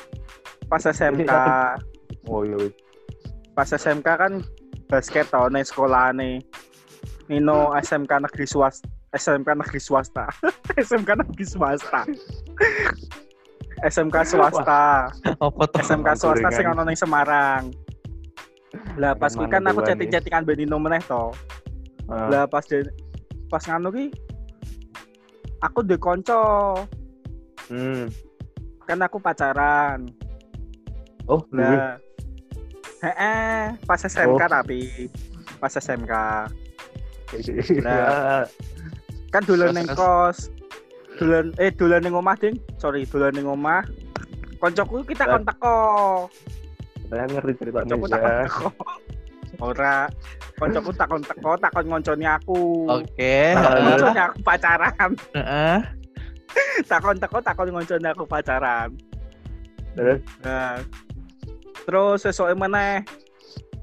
[0.71, 1.31] Pas SMK,
[2.31, 2.73] oh iya wis.
[3.53, 4.33] pas SMK kan
[4.89, 6.41] basket tau nih sekolahane.
[7.27, 10.31] Nino SMK negeri swasta, SMK negeri swasta.
[10.87, 12.07] SMK negeri swasta.
[13.85, 15.79] SMK swasta, Apa tuh?
[15.81, 16.81] SMK swasta sing Gorengan.
[16.81, 17.63] ono ning Semarang.
[18.97, 21.29] Lah pas kuwi kan aku doan, chatting-chattingan ben Nino meneh to.
[22.09, 22.89] Ah, Lah pas de,
[23.47, 24.05] pas nganu ki
[25.59, 26.73] aku duwe kanca,
[27.69, 28.09] hmm.
[28.85, 30.09] kan aku pacaran.
[31.27, 31.97] oh dulu Lah
[33.03, 34.49] heeh, pas SMK Oh.
[34.49, 35.05] tapi
[35.57, 36.13] pas SMK
[37.83, 38.47] Nah,
[39.33, 39.41] kan
[39.75, 39.97] ning terus.
[39.99, 40.37] kos.
[41.17, 42.61] Dolan eh dolan ning omah, Ding.
[42.77, 43.81] Sorry, dolan ning omah.
[44.57, 45.77] Koncoku kita kon teko.
[47.07, 48.41] saya ngerti ceritanya Koncoku takon ya.
[48.45, 48.67] teko.
[49.61, 49.97] Ora.
[50.57, 52.61] Koncoku takon teko, takon ngonconi aku.
[52.89, 53.37] Oke.
[53.57, 55.11] Ngonconi aku pacaran.
[55.33, 55.77] Heeh.
[56.89, 58.93] takon teko, takon ngonconi aku pacaran.
[59.97, 60.77] Terus Nah,
[61.89, 63.01] terus sesuai meneh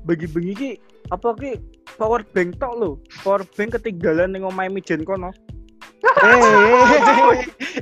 [0.07, 0.71] bengi-bengi ki
[1.11, 1.59] apa ki
[1.99, 2.91] power bank tok lho.
[3.23, 5.35] Power bank ketinggalan ning omahe Mijen kono.
[6.05, 6.37] Eh,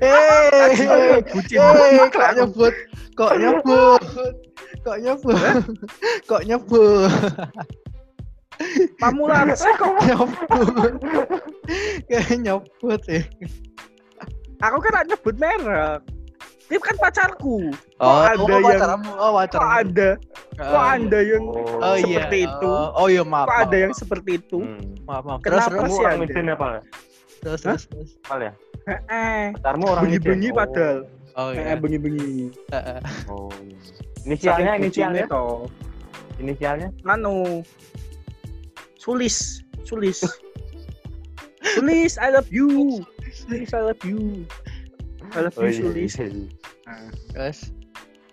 [0.02, 2.74] eh, eh, kok nyebut,
[3.18, 4.02] kok nyebut,
[4.82, 5.50] kok nyebut,
[6.26, 7.10] kok nyebut,
[9.58, 9.94] sih kok.
[10.06, 10.92] nyebut,
[12.10, 13.22] kayak nyebut sih.
[14.62, 16.00] Aku kan gak nyebut merek.
[16.70, 17.68] Dia kan pacarku.
[18.00, 19.76] Oh, ada oh, yang- pacarmu, oh Kok pacarmu.
[19.76, 20.10] ada?
[20.56, 21.44] Kok ada yang
[21.82, 22.24] Oh iya.
[22.24, 22.70] seperti itu?
[22.70, 23.46] Oh, oh iya maaf.
[23.50, 24.58] kok ada maaf, yang seperti itu?
[24.62, 25.04] hmm.
[25.04, 25.38] maaf, maaf.
[25.44, 26.52] Kenapa terus, kamu sih ada?
[26.56, 26.68] Apa
[27.42, 28.10] terus, terus, terus.
[28.22, 28.52] Pal ya
[28.86, 29.54] Heeh.
[29.58, 30.58] pacarmu orang Bengi-bengi Mijen?
[30.58, 30.98] padahal.
[31.32, 31.74] Oh iya.
[31.78, 32.50] bengi-bengi.
[32.70, 33.00] Heeh.
[33.30, 33.78] oh, oh iya.
[34.26, 35.66] Inisialnya, inisialnya, toh.
[36.38, 36.88] inisialnya.
[37.06, 37.62] Anu
[38.98, 40.22] Sulis, Sulis.
[41.74, 43.02] Sulis, I love you.
[43.34, 44.46] Sulis, I love you.
[45.34, 45.74] I love Oh you.
[45.90, 46.18] Sulis.
[46.18, 46.46] iya, iya.
[46.86, 47.70] Nah, Guys,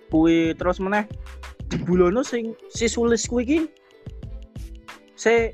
[0.10, 1.06] kuwi terus meneh
[1.70, 3.60] jebulono sing si Sulis kuwi iki
[5.16, 5.54] se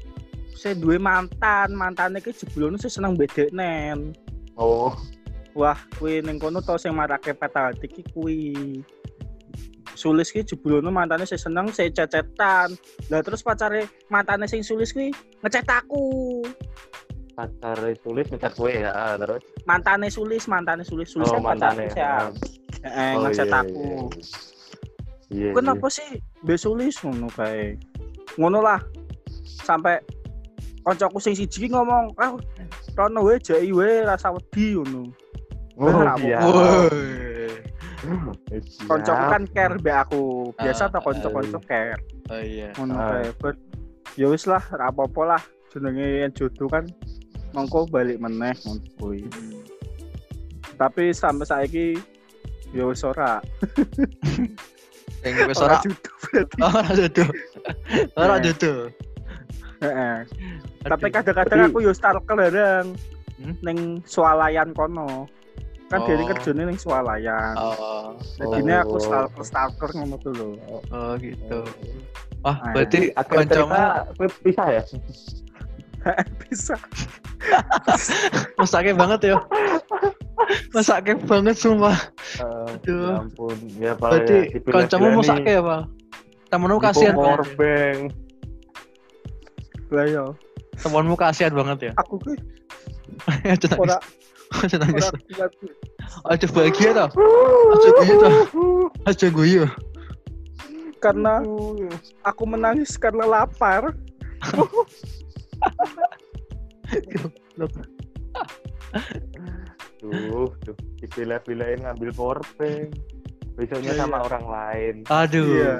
[0.65, 4.17] se duwe mantan, mantane iki jebulono sing seneng bedeknen.
[4.57, 4.97] Oh,
[5.53, 8.81] Wah, kuwi ning kono to sing marake peta hati iki kuwi.
[9.95, 12.73] Sulis ki jebulono mantane sing seneng sing cecetan.
[13.13, 15.13] Lah terus pacare mantane sing Sulis kuwi
[15.45, 16.41] ngecet aku.
[17.35, 19.43] pacar tulis ngecat gue ya terus.
[19.67, 21.91] Mantane Sulis, mantane Sulis, Sulis Oh, kan mantane.
[21.91, 22.31] pacarku, Syam.
[22.79, 23.83] Heeh, Oh, ngecet iya, aku.
[25.27, 25.43] Iya.
[25.43, 25.49] iya.
[25.51, 26.09] Kenapa sih
[26.47, 27.75] Mbak Sulis ngono kae?
[28.39, 28.79] Ngono lah.
[29.67, 29.99] Sampai
[30.85, 32.37] koncoku sing siji ngomong, "Ah,
[32.93, 35.09] rono wae jai wae rasa wedi ngono."
[35.75, 36.39] Oh, iya.
[38.87, 40.53] Koncoku kan care mbek aku.
[40.55, 41.97] Biasa Ah, to konco-konco care.
[42.29, 42.69] Oh iya.
[42.77, 43.09] Ngono Ah.
[43.19, 43.33] kae.
[43.41, 43.57] But
[44.15, 45.41] ya wis lah, ra apa-apa lah.
[45.73, 46.85] Jenenge jodoh kan
[47.51, 49.25] mongko balik meneh ngono kuwi.
[50.77, 51.97] Tapi sampai saiki
[52.71, 53.41] ya wis ora.
[55.25, 56.57] Yang wis ora jodoh berarti.
[56.69, 57.29] ora jodoh.
[58.15, 58.39] Ora Nah.
[58.39, 58.79] jodoh.
[59.83, 60.15] Heeh.
[60.85, 62.95] Tapi kadang-kadang aku yo stalker bareng
[63.35, 63.51] Hmm?
[63.59, 65.27] ning swalayan kono.
[65.91, 66.07] Kan Oh.
[66.31, 67.53] kerjanya ning swalayan.
[67.59, 69.03] Oh, Jadi ini aku Oh.
[69.03, 70.47] stalker stalker ngono tuh lho.
[70.89, 71.59] oh gitu.
[72.41, 73.11] Wah, Ah, berarti
[74.15, 74.83] gue pisah ya.
[76.45, 76.75] Bisa.
[78.61, 79.37] mesake banget ya.
[80.73, 81.97] Mesake banget sumpah.
[82.39, 83.11] Aduh.
[83.11, 83.57] Ya ampun.
[83.75, 84.09] Ya Pak.
[84.13, 85.81] Berarti ya, kancamu mesake ya, Pak?
[86.53, 88.13] Temenmu kasihan power bank.
[89.91, 90.25] Lah yo,
[90.75, 91.91] Temenmu kasihan banget ya.
[91.95, 92.33] aku ki
[93.47, 93.79] Aja nangis.
[93.79, 93.97] ora
[94.65, 95.07] Aja nangis.
[96.25, 97.09] Aja bahagia tau.
[97.71, 98.33] Aja guyu tau.
[99.05, 99.63] Aja guyu.
[100.97, 101.37] karena
[102.25, 103.93] aku menangis karena lapar.
[110.01, 110.75] Tuh, tuh.
[111.01, 112.09] Dipilih-pilihin ngambil
[112.57, 112.89] bank.
[113.55, 114.25] Besoknya Iya, sama iya.
[114.25, 114.95] orang lain.
[115.07, 115.47] Aduh.
[115.47, 115.73] Iya.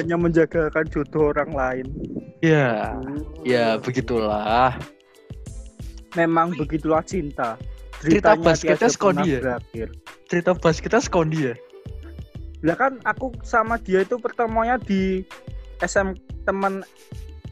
[0.00, 1.86] Hanya menjagakan jodoh orang lain.
[2.40, 2.96] Ya,
[3.44, 4.74] ya begitulah.
[6.16, 7.56] Memang begitulah cinta.
[8.02, 9.40] Cerita basketnya Skondi ya?
[9.40, 9.88] berakhir.
[10.26, 11.54] Cerita basketnya skondi ya.
[12.64, 15.22] Lah kan aku sama dia itu pertemuannya di
[15.82, 16.82] SM teman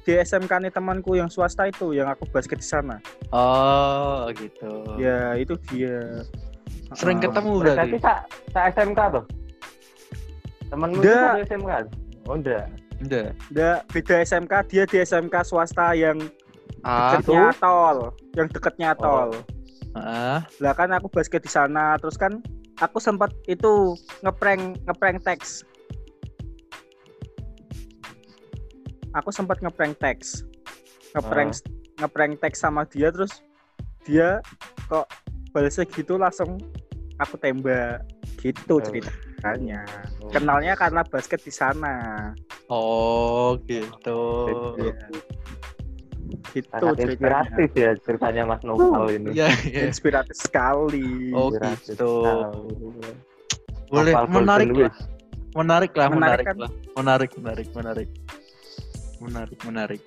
[0.03, 2.97] di SMK nih temanku yang swasta itu yang aku basket di sana.
[3.31, 4.97] Oh, gitu.
[4.97, 6.25] Ya itu dia.
[6.99, 7.99] Sering Ah, ketemu Berarti berarti.
[8.03, 8.13] sa,
[8.51, 9.25] sa SMK tuh?
[10.73, 11.23] Nggak.
[11.37, 11.73] satu SMK?
[12.27, 12.69] Oh enggak.
[13.01, 13.33] Udah.
[13.49, 16.21] Nggak, beda SMK dia di SMK swasta yang
[16.81, 17.97] Ah, deketnya tol,
[18.33, 19.01] yang deketnya Oh.
[19.01, 19.31] tol.
[19.93, 22.41] ah, Lah kan aku basket di sana, terus kan
[22.81, 25.65] aku sempat itu ngeprank ngeprank teks.
[29.13, 30.47] Aku sempat ngeprank teks.
[31.13, 31.53] Ngeprank
[31.99, 33.45] ngeprank teks sama dia terus
[34.09, 34.41] dia
[34.89, 35.05] kok
[35.53, 36.57] balasnya gitu langsung
[37.21, 38.01] aku tembak
[38.41, 38.81] gitu
[39.41, 39.43] Oh.
[39.43, 39.81] ceritanya.
[40.31, 41.95] Kenalnya karena basket di sana.
[42.69, 44.21] oh gitu.
[44.77, 44.95] Iya.
[46.51, 47.11] Gitu Sangat ceritanya.
[47.11, 49.31] inspiratif ya ceritanya Mas Nopal ini.
[49.33, 49.81] Iya, iya.
[49.85, 51.33] Inspiratif sekali.
[51.33, 52.11] Oh, Inspiratif gitu.
[52.23, 52.91] sekali.
[53.89, 54.93] Boleh Nopal menarik lah.
[55.51, 56.57] Menarik lah, Menarik menarik kan?
[56.57, 56.71] lah.
[56.95, 58.09] Menarik, menarik, menarik.
[59.21, 60.03] Menarik, menarik.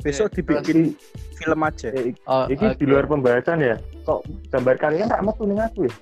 [0.00, 0.96] Besok dibikin
[1.36, 1.92] film aja.
[1.92, 2.78] Eh, Oh, Ini oke.
[2.80, 3.76] di luar pembahasan ya.
[4.02, 5.94] Kok gambar kalian tak metu ning aku ya?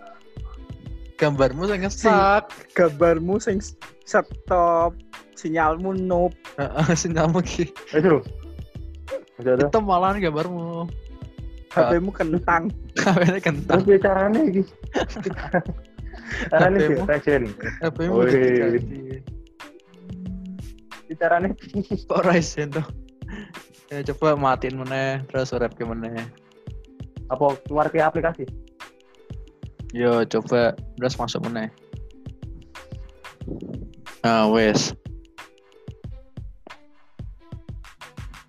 [1.20, 2.44] Gambarmu saya ngesak.
[2.72, 3.60] gambarmu sing
[4.08, 4.96] stop
[5.36, 7.68] sinyalmu noob Heeh, sinyalmu ki.
[7.92, 8.24] Aduh.
[9.40, 10.88] Hitam malahan gambarmu.
[11.70, 12.66] HP-mu kentang
[12.98, 13.78] Terus kentang.
[14.02, 14.62] carane iki?
[16.50, 16.88] Carane HP-mu.
[16.90, 17.06] piye?
[17.06, 17.42] Fashion.
[17.78, 18.18] HP-mu
[21.14, 21.48] Carane
[22.06, 22.86] Kok Ryzen tuh?
[23.90, 26.14] Ya coba matiin meneh, terus rap ke meneh.
[27.30, 28.42] apa keluar ke aplikasi?
[29.90, 31.68] Yo coba terus masuk meneh.
[34.22, 34.94] Nah, wes.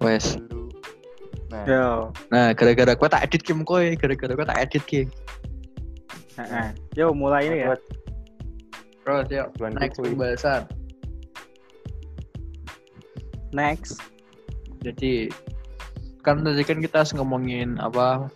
[0.04, 0.38] Wes.
[1.49, 1.86] Nah, yo
[2.30, 5.01] Nah, gara-gara gue tak edit kim koy, gara-gara gue tak edit ki.
[6.39, 6.67] heeh.
[6.95, 7.75] yo mulai ini ya
[9.04, 10.63] Terus yuk, next pembahasan.
[13.51, 13.99] next
[14.82, 15.27] Jadi
[16.23, 18.30] kan tadi kan kita ngomongin apa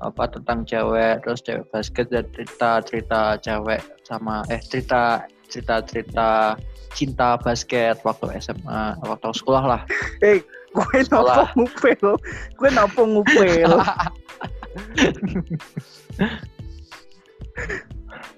[0.00, 6.56] apa tentang cewek terus cewek basket dan cerita cerita cewek sama eh cerita cerita cerita
[6.96, 9.82] cinta basket waktu SMA waktu sekolah lah
[10.26, 12.16] eh gue nopo ngupel
[12.56, 13.72] gue nopo ngupel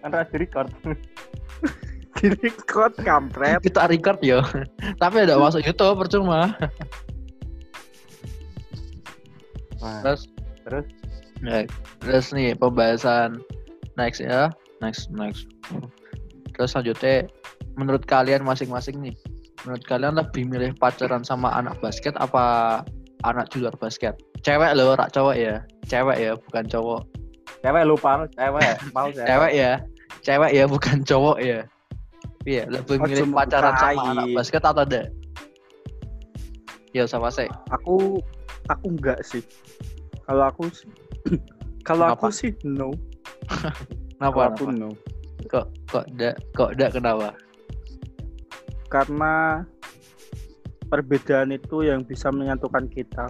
[0.03, 0.71] kan harus record.
[2.19, 3.63] di record kampret.
[3.63, 4.43] Kita record ya.
[4.99, 6.55] Tapi ada masuk YouTube percuma.
[9.79, 10.31] Terus
[10.63, 10.87] terus
[11.43, 11.67] ya,
[12.01, 13.43] terus nih pembahasan
[13.99, 14.51] next ya.
[14.83, 15.47] Next next.
[16.55, 17.31] Terus selanjutnya
[17.79, 19.15] menurut kalian masing-masing nih.
[19.63, 22.83] Menurut kalian lebih milih pacaran sama anak basket apa
[23.23, 24.19] anak di luar basket?
[24.43, 25.63] Cewek loh, rak cowok ya.
[25.87, 27.03] Cewek ya, bukan cowok.
[27.63, 29.27] cewek lupa cewek mau cewek.
[29.31, 29.73] Cewek ya.
[30.23, 31.61] Cewek ya, bukan cowok ya.
[32.43, 35.07] Iya, lebih Oh, milih pacaran sama anak basket atau enggak?
[36.91, 37.55] Ya sama saya.
[37.71, 38.19] Aku
[38.67, 39.47] aku enggak sih.
[40.27, 40.91] Kalau aku sih-
[41.89, 42.95] kalau aku sih no.
[44.19, 44.55] Kenapa?
[44.55, 44.95] Aku no.
[45.51, 47.35] Kok kok enggak kok enggak kenapa?
[48.87, 49.67] Karena
[50.87, 53.27] perbedaan itu yang bisa menyatukan kita.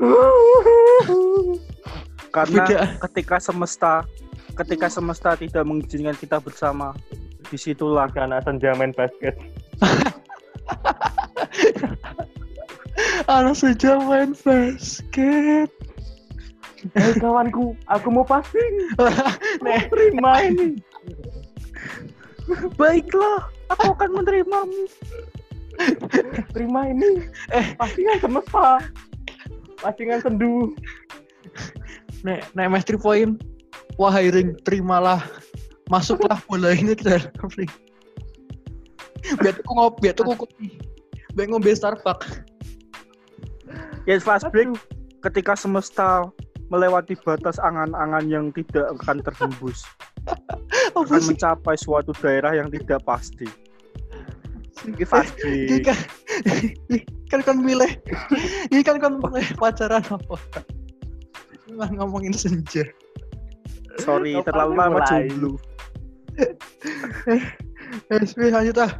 [2.36, 2.80] Karena Beda.
[3.10, 4.06] ketika semesta
[4.56, 6.94] ketika semesta tidak mengizinkan kita bersama,
[7.50, 9.34] di situlah karena senja main basket
[13.30, 15.70] Anak sejak main basket.
[16.96, 18.74] Hei kawanku aku mau passing
[19.64, 20.80] Nih, terima ini
[22.74, 24.82] baiklah, aku akan menerimamu.
[26.50, 27.76] terima ini Eh.
[27.78, 28.82] passingan semesta
[29.80, 30.74] passingan sendu
[32.26, 33.32] nek nek 3 point.
[34.00, 35.20] Wahai ring, terimalah.
[35.92, 37.68] Masuklah bola ini ke dalam ring.
[39.40, 40.80] Biar aku ngopi, biar aku kopi.
[41.36, 42.40] Biar ngombe Starbucks.
[44.08, 44.72] Ya fast break
[45.20, 46.32] ketika semesta
[46.70, 49.82] melewati batas angan-angan yang tidak akan terhembus
[50.94, 53.50] Apa akan mencapai suatu daerah yang tidak pasti.
[54.88, 55.84] Ini break.
[57.28, 58.00] kan, kan milih,
[58.72, 60.36] ini kan kan milih pacaran apa?
[61.68, 62.88] Ngomongin senja.
[64.00, 65.52] Sorry, Kapan terlalu lama jomblo.
[68.08, 68.92] Eh, Spi, lanjut ah.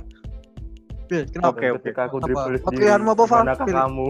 [1.09, 1.57] Kenapa?
[1.57, 1.81] Oke, oke.
[1.83, 2.27] ketika aku Apa?
[2.29, 3.45] dribble Apa sendiri pilihanmu apa, Val?
[3.57, 4.09] kamu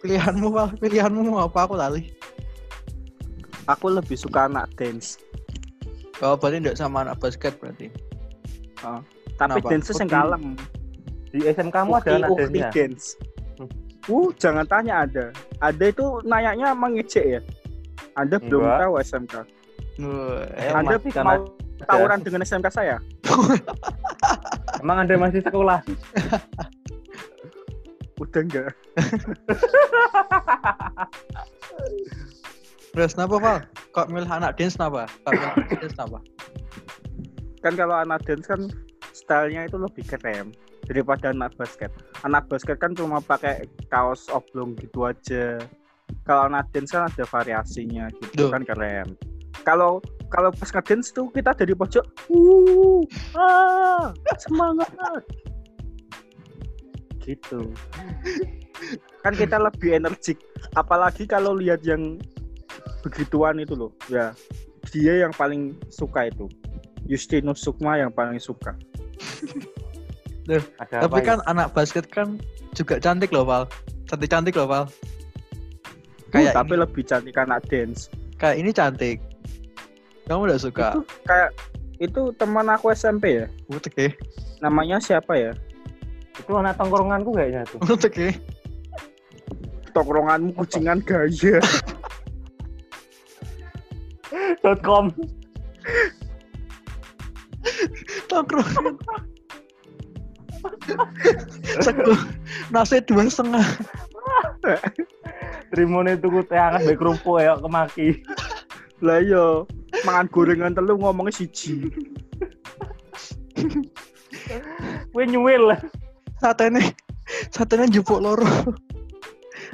[0.00, 0.68] Pilihanmu, Val.
[0.80, 1.58] Pilihanmu mau apa?
[1.68, 2.08] Aku lali.
[3.70, 5.22] Aku lebih suka anak dance.
[6.20, 7.88] Oh, berarti enggak sama anak basket berarti.
[8.80, 9.68] Tapi Kenapa?
[9.70, 10.44] dance yang kalem.
[11.30, 13.04] di SMK kamu ada anak ukti dance dance.
[13.54, 13.70] Hmm.
[14.10, 15.30] Uh, jangan tanya ada.
[15.62, 17.40] Ada itu nanyanya mengejek ya.
[18.18, 18.78] Anda belum Enggak.
[18.82, 19.34] tahu SMK.
[20.58, 21.46] Eh, Anda mau
[21.86, 22.98] tawuran dengan SMK saya?
[24.80, 25.84] emang anda masih sekolah
[28.20, 28.68] Udah enggak.
[32.90, 33.58] Terus kenapa, Val?
[33.94, 35.06] Kok milih anak dance kenapa?
[35.22, 36.18] Kok milih anak dance kenapa?
[37.60, 38.60] Kan kalau anak dance kan
[39.14, 40.50] stylenya itu lebih keren
[40.90, 41.94] daripada anak basket.
[42.26, 45.62] Anak basket kan cuma pakai kaos oblong gitu aja.
[46.26, 48.50] Kalau anak dance kan ada variasinya gitu Duh.
[48.50, 49.14] kan keren.
[49.62, 53.02] Kalau kalau pas dance tuh kita dari pojok, uh,
[53.38, 54.90] ah, semangat.
[57.22, 57.70] Gitu.
[59.20, 60.40] Kan kita lebih energik.
[60.74, 62.18] Apalagi kalau lihat yang
[63.02, 63.90] begituan itu loh.
[64.08, 64.32] Ya,
[64.92, 66.46] dia yang paling suka itu.
[67.08, 68.76] Justinus Sukma yang paling suka.
[70.82, 72.36] ada Tapi kan anak basket kan
[72.74, 73.64] juga cantik loh, Val.
[74.10, 74.84] Cantik-cantik loh, Val.
[76.30, 78.10] Kayak Kayak tapi ini, lebih cantik anak dance.
[78.40, 79.18] kayak ini cantik.
[80.30, 80.94] Kamu udah suka?
[80.94, 81.50] Itu kayak
[82.00, 83.46] itu teman aku SMP ya.
[83.68, 84.10] Utek ya.
[84.62, 85.52] Namanya siapa ya?
[86.40, 88.32] itu anak tongkronganku kayaknya tuh Utek ya.
[89.90, 91.58] Tongkronganmu kucingan gaya.
[94.62, 95.04] .com
[98.30, 98.94] tongkrongan
[101.80, 102.12] satu
[102.72, 103.66] nasi dua setengah
[105.70, 108.26] Trimone tuku teh anget mbek kerupuk ya kemaki.
[109.00, 109.62] Lah iya,
[110.02, 111.88] mangan gorengan telu ngomongnya siji.
[115.14, 115.78] Kuwi nyuwil.
[116.42, 116.82] Satene
[117.54, 118.46] satene jupuk loro.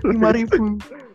[0.04, 1.05] 5000.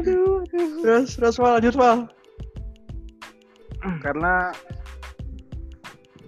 [0.00, 0.70] Aduh, aduh.
[0.82, 1.98] Terus, terus Val, lanjut Val.
[4.04, 4.52] Karena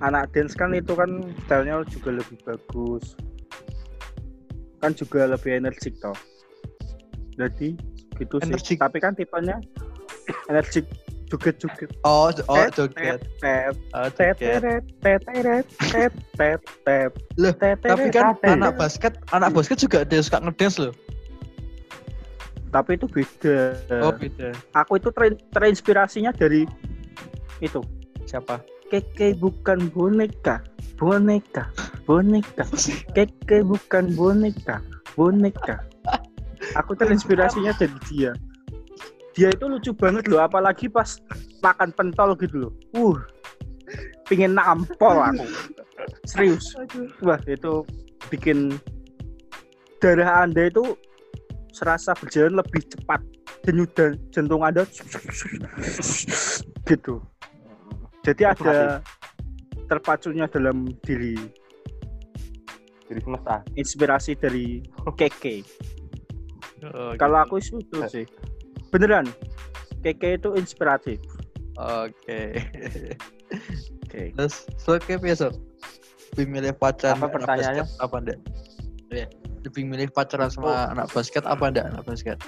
[0.01, 3.17] anak dance kan itu kan stylenya juga lebih bagus.
[4.81, 6.17] Kan juga lebih energik toh.
[7.37, 7.77] Jadi
[8.19, 8.51] gitu sih.
[8.51, 8.77] Energik.
[8.81, 9.61] Tapi kan tipenya
[10.49, 10.89] energik
[11.33, 11.89] joget-joget.
[12.05, 13.21] Oh, oh, Tet, joget.
[13.41, 14.61] Tet, Oh, tet, joget.
[14.61, 17.11] tet, tet, tet, tet, tet, tet.
[17.41, 18.81] Loh, Tet, tet, Tapi tet, kan tet, anak tet.
[18.81, 20.93] basket, anak basket juga ada yang suka ngedance loh.
[22.73, 23.77] Tapi itu beda.
[24.01, 24.57] Oh, beda.
[24.73, 26.65] Aku itu ter- terinspirasinya dari
[27.61, 27.85] itu.
[28.25, 28.65] Siapa?
[28.89, 30.65] Keke bukan boneka,
[30.97, 31.69] boneka,
[32.09, 32.65] boneka.
[33.17, 34.81] Keke bukan boneka,
[35.17, 35.85] boneka.
[36.81, 38.33] Aku terinspirasinya dari dia.
[39.33, 41.17] Dia itu lucu banget loh, apalagi pas
[41.65, 42.73] makan pentol gitu loh.
[42.93, 43.17] Uh,
[44.27, 45.45] pingin nampol aku
[46.25, 46.75] serius
[47.21, 47.85] wah itu
[48.33, 48.81] bikin
[50.01, 50.97] darah anda itu
[51.73, 53.21] serasa berjalan lebih cepat
[53.65, 53.91] denyut
[54.31, 54.85] jantung anda
[56.85, 57.19] gitu
[58.23, 59.03] jadi ada
[59.89, 61.35] terpacunya dalam diri
[63.11, 63.57] Jadi semesta.
[63.75, 64.81] inspirasi dari
[65.21, 65.65] keke
[66.83, 67.63] Oh, kalau gitu.
[67.63, 68.27] aku itu sih
[68.91, 69.31] beneran
[70.03, 71.23] keke itu inspiratif
[71.79, 72.59] Oke.
[74.03, 75.55] oke Terus so kayak biasa
[76.35, 77.87] lebih milih pacar Apa pertanyaannya?
[78.03, 78.39] apa enggak?
[79.15, 79.27] Iya.
[79.63, 82.39] Lebih milih pacaran sama anak basket apa enggak anak basket?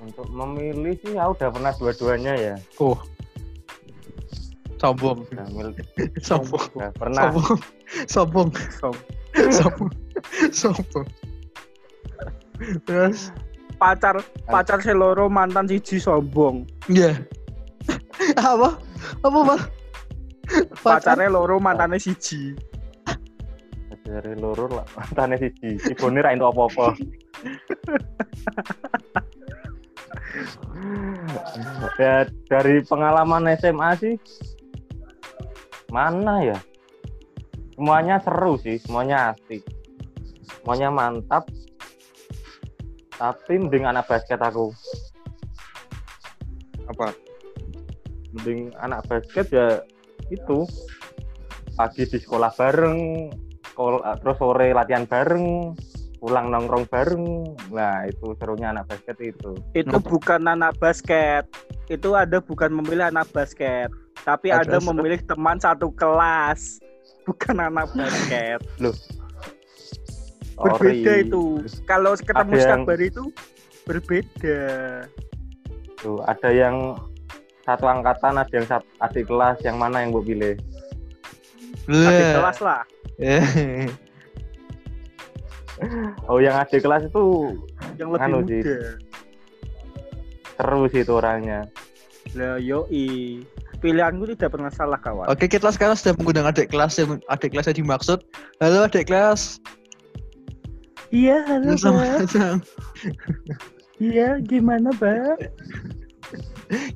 [0.00, 2.54] Untuk memilih sih ya udah pernah dua-duanya ya.
[2.76, 3.00] Oh.
[4.76, 5.24] Sombong.
[6.28, 6.64] Sombong.
[6.76, 7.32] udah pernah.
[7.32, 7.58] Sombong.
[8.04, 8.48] Sombong.
[8.76, 9.04] Som-
[9.50, 9.90] Sombong.
[10.52, 11.06] Sombong.
[12.84, 13.32] Terus
[13.74, 17.18] pacar pacar seloro mantan siji sombong iya.
[18.38, 18.78] apa?
[19.26, 19.60] Apa, Pak?
[20.80, 22.54] Pacar pacarnya loro mantannya siji
[24.04, 24.86] Dari lurur lah.
[25.16, 25.80] Tane siji.
[25.90, 26.92] Ibune ra entuk apa-apa.
[31.98, 34.14] ya dari pengalaman SMA sih
[35.94, 36.58] mana ya
[37.78, 39.62] semuanya seru sih semuanya asik
[40.42, 41.46] semuanya mantap
[43.14, 44.74] tapi mending anak basket aku
[46.90, 47.14] apa
[48.34, 49.78] mending anak basket ya
[50.34, 50.66] itu
[51.78, 53.30] pagi di sekolah bareng
[53.74, 55.74] sekolah, terus sore latihan bareng
[56.22, 57.26] pulang nongkrong bareng.
[57.74, 59.58] Nah itu serunya anak basket itu.
[59.74, 60.08] Itu Kenapa?
[60.08, 61.44] bukan anak basket.
[61.90, 63.92] Itu ada bukan memilih anak basket
[64.24, 66.80] tapi Ada ada memilih teman satu kelas
[67.28, 68.62] bukan anak basket.
[70.54, 70.78] Berbeda
[71.12, 71.26] Sorry.
[71.28, 71.42] itu.
[71.84, 73.24] Kalau ketemu yang- sabar itu
[73.84, 74.60] berbeda.
[76.00, 76.94] Tuh, ada yang
[77.64, 80.54] satu angkatan ada yang sat- adik kelas yang mana yang gue pilih?
[81.88, 82.80] Adik kelas lah.
[82.80, 83.03] Eh.
[86.30, 87.54] oh yang adik kelas itu
[87.98, 88.62] yang lebih Anu sih.
[88.62, 88.78] muda
[90.54, 91.60] seru sih itu orangnya
[92.34, 93.42] lah yoi
[93.78, 97.68] pilihanku tidak pernah salah kawan Oke, kita sekarang sudah mengundang adik kelas yang adik kelas
[97.68, 98.24] yang dimaksud.
[98.56, 99.60] Halo adik kelas.
[101.12, 101.76] iya halo.
[101.76, 102.00] Sang.
[104.00, 105.36] iya gimana bang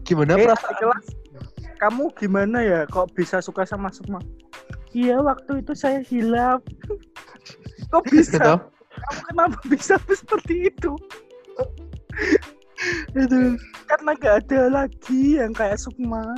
[0.09, 0.75] Gimana eh, perasaan?
[0.81, 1.05] kelas
[1.79, 4.19] kamu gimana ya kok bisa suka sama Sukma
[4.99, 6.59] iya waktu itu saya hilaf
[7.95, 8.43] kok bisa Gitu.
[8.99, 10.93] kamu kenapa bisa seperti itu
[13.15, 13.59] Itu.
[13.87, 16.35] karena gak ada lagi yang kayak Sukma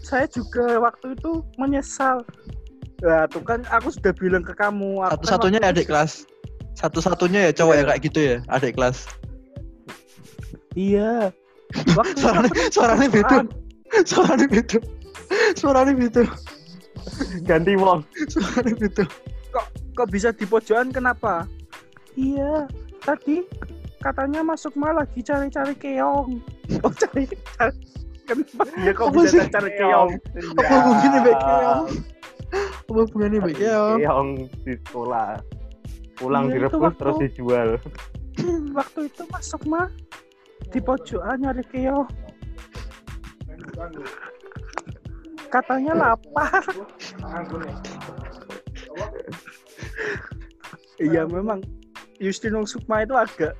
[0.00, 2.22] saya juga waktu itu menyesal
[2.98, 4.98] Nah, tuh kan aku sudah bilang ke kamu.
[4.98, 6.26] kan Satu-satunya adik itu- kelas.
[6.74, 7.78] Satu-satunya ya cowok Iya.
[7.78, 8.96] yang kayak gitu ya, adik kelas.
[10.74, 11.30] Iya.
[11.94, 13.36] Waktu Suaranya, suaranya beda.
[14.02, 14.78] Suaranya beda.
[15.54, 16.22] Suaranya beda.
[17.42, 19.04] Ganti wong Suaranya beda.
[19.94, 21.48] Kok bisa di pojokan kenapa?
[22.14, 22.66] Iya,
[23.00, 23.42] tadi
[23.98, 26.38] katanya masuk malah lagi cari-cari keong.
[26.84, 27.74] Oh, cari, cari.
[28.22, 29.48] Kenapa dia kok Apa bisa sih?
[29.48, 30.10] cari keong?
[30.54, 31.84] Apa hubungannya baik keong?
[32.78, 33.98] Apa hubungannya baik keong?
[33.98, 34.30] keong
[34.62, 35.30] di sekolah
[36.14, 37.68] pulang Iya, itu direbus waktu- terus dijual
[38.78, 39.88] Waktu itu masuk mah
[40.68, 42.06] di pojokan nyari keong.
[45.48, 46.62] Katanya lapar.
[50.98, 51.62] Iya memang
[52.18, 53.54] Justinus Sukma itu agak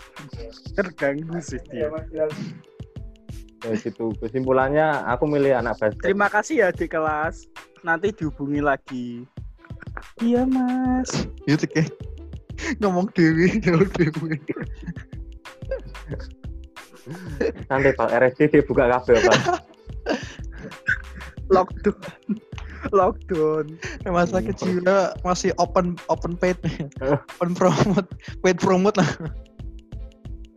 [0.75, 1.89] terganggu sih dia.
[3.59, 7.47] ya gitu kesimpulannya aku milih anak basket Terima kasih ya di kelas.
[7.83, 9.27] Nanti dihubungi lagi.
[10.23, 11.27] Iya mas.
[11.47, 11.91] Itu kayak
[12.79, 14.39] ngomong dewi, ngomong dewi.
[17.73, 19.39] nanti pak RSCD buka kafe pak
[21.49, 21.99] Lockdown.
[22.99, 23.67] Lockdown.
[24.07, 24.49] Masa Hmm.
[24.49, 26.57] kecilnya masih open open paid,
[27.03, 28.09] open promote,
[28.41, 29.11] paid promote lah.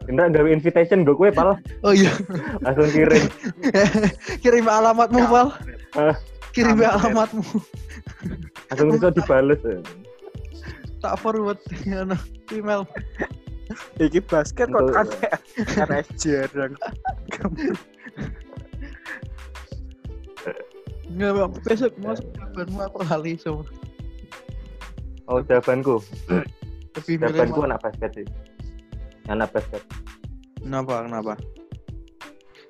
[0.09, 2.09] Indra gawe invitation gue kue pal Oh iya,
[2.65, 3.21] langsung kirim
[4.43, 5.53] kirim alamatmu pal.
[5.93, 6.15] Eh,
[6.51, 7.45] Kirim alamatmu.
[8.73, 9.61] langsung bisa dibales
[11.01, 12.17] Tak forward anu,
[12.49, 12.81] email.
[14.01, 15.07] Iki basket kok kan
[15.85, 16.73] RS jarang.
[21.11, 21.51] Enggak, Bang.
[21.67, 23.65] besok masuk jawabanmu aku lali semua.
[25.27, 25.99] oh jawabanku
[26.95, 28.27] Lebih jawabanku anak basket sih
[29.27, 29.83] anak basket
[30.61, 31.03] Kenapa?
[31.07, 31.33] Kenapa?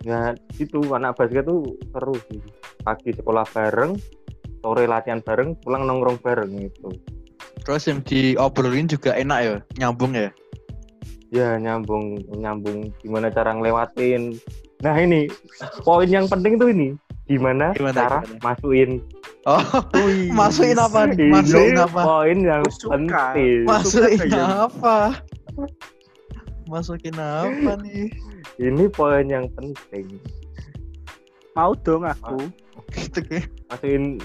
[0.02, 1.62] ya itu anak basket tuh
[1.94, 2.42] seru sih
[2.82, 3.94] pagi sekolah bareng
[4.62, 6.90] sore latihan bareng pulang nongkrong bareng itu
[7.62, 10.34] Terus yang diobrolin juga enak ya, nyambung ya.
[11.30, 14.34] ya nyambung nyambung gimana cara ngelewatin
[14.82, 15.30] nah ini
[15.86, 16.98] poin yang penting tuh ini
[17.32, 18.44] gimana, Gimana, cara gimana?
[18.44, 18.92] masukin
[19.42, 19.58] Oh,
[20.38, 21.10] masukin apa?
[21.10, 22.02] Masukin apa?
[22.04, 22.94] poin yang Aku suka.
[22.94, 23.66] penting.
[23.66, 24.98] Masukin apa?
[26.68, 28.14] Masukin apa nih?
[28.56, 30.06] Ini poin yang penting.
[31.52, 32.38] Mau dong aku.
[32.94, 33.50] Gitu kayak.
[33.68, 34.22] Masukin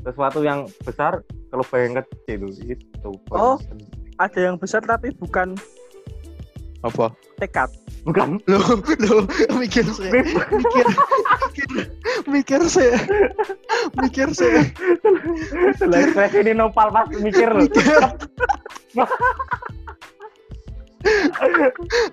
[0.00, 3.56] sesuatu yang besar kalau yang kecil itu poin Oh.
[3.58, 3.90] penting.
[4.16, 5.56] Ada yang besar tapi bukan
[6.80, 7.12] Apa?
[7.36, 7.68] tekad.
[8.08, 9.28] bukan Loh, loh,
[9.60, 10.88] mikir saya, mikir, mikir,
[12.24, 12.96] mikir saya,
[14.00, 14.64] mikir saya,
[15.84, 17.68] Lah ekspresi ini nopal pas mikir loh.
[17.68, 18.16] mikir,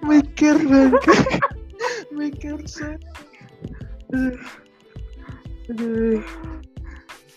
[0.03, 1.15] mikir bangke,
[2.11, 2.99] mikir saya.
[5.71, 6.19] Aduh,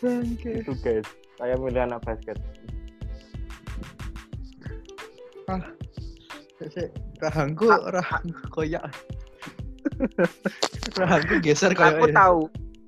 [0.03, 0.67] bangke.
[0.67, 1.07] Itu guys,
[1.39, 2.35] saya milih anak basket.
[5.47, 5.79] Saya-
[7.21, 8.85] Rahangku, rahangku koyak.
[11.01, 12.39] rahangku geser kayak Aku tahu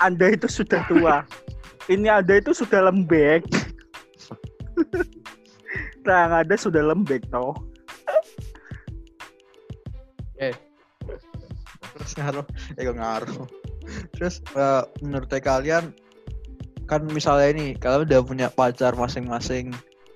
[0.01, 1.25] Anda itu sudah tua.
[1.89, 3.45] Ini Anda itu sudah lembek.
[6.03, 7.55] Nah, Anda sudah lembek toh.
[12.03, 12.47] terus ngaruh
[12.77, 13.47] eh ngaruh
[14.19, 15.95] terus eh, menurut kalian
[16.91, 19.71] kan misalnya ini kalian udah punya pacar masing-masing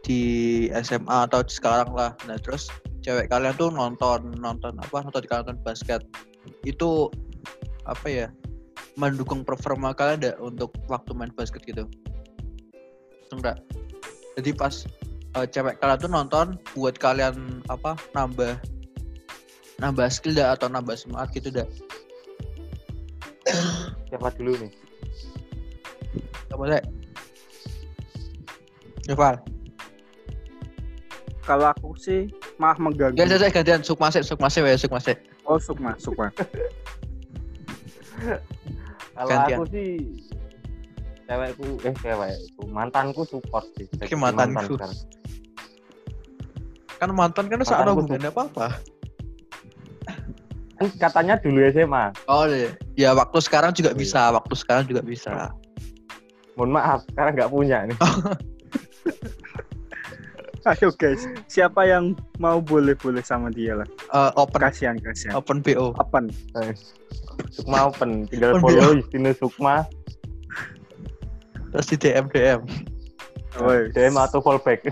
[0.07, 0.23] di
[0.71, 2.15] SMA atau sekarang lah.
[2.31, 2.71] Nah terus
[3.03, 5.03] cewek kalian tuh nonton nonton apa?
[5.03, 6.07] Nonton di nonton basket.
[6.63, 7.11] Itu
[7.83, 8.29] apa ya?
[8.95, 11.91] Mendukung performa kalian enggak untuk waktu main basket gitu?
[13.35, 13.59] Enggak.
[14.39, 14.87] Jadi pas
[15.35, 16.47] eh, cewek kalian tuh nonton
[16.79, 18.63] buat kalian apa nambah
[19.83, 21.69] nambah skill dah atau nambah semangat gitu dah
[24.07, 24.73] Siapa dulu nih?
[26.57, 26.83] Boleh.
[29.07, 29.39] Ya, Val.
[31.47, 32.27] Kalau aku sih
[32.59, 33.15] malah mengganggu.
[33.15, 35.17] Gak ada gantian sukmasek, sukmasek ya, sukmasek.
[35.47, 36.27] Oh, Sukma, Sukma.
[39.17, 40.03] Kalau aku sih
[41.27, 43.87] cewekku eh cewekku mantanku support sih.
[43.95, 44.75] Oke, Jadi mantanku.
[44.75, 44.91] mantan.
[46.99, 48.67] Kan mantan kan saat ada Mantanku hubungannya apa-apa.
[50.77, 52.05] Kan katanya dulu SMA.
[52.27, 52.75] Oh iya.
[52.99, 53.99] Ya waktu sekarang juga Iya.
[54.03, 55.55] bisa, waktu sekarang juga bisa.
[56.59, 57.97] Mohon maaf, sekarang nggak punya nih.
[60.67, 63.87] Ayo guys, siapa yang mau boleh-boleh sama dia lah.
[63.87, 65.39] Eh, open Kasihan, kasihan.
[65.39, 65.95] open BO.
[65.95, 66.27] Open.
[67.55, 69.75] Sukma open, tinggal Open follow Justina Sukma,
[71.71, 72.61] Terus di DM DM.
[73.63, 73.95] Woi.
[73.95, 74.91] DM atau fallback.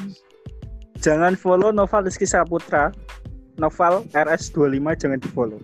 [1.04, 2.88] Jangan follow Noval Rizky Saputra.
[3.60, 5.60] Noval RS25 jangan di follow.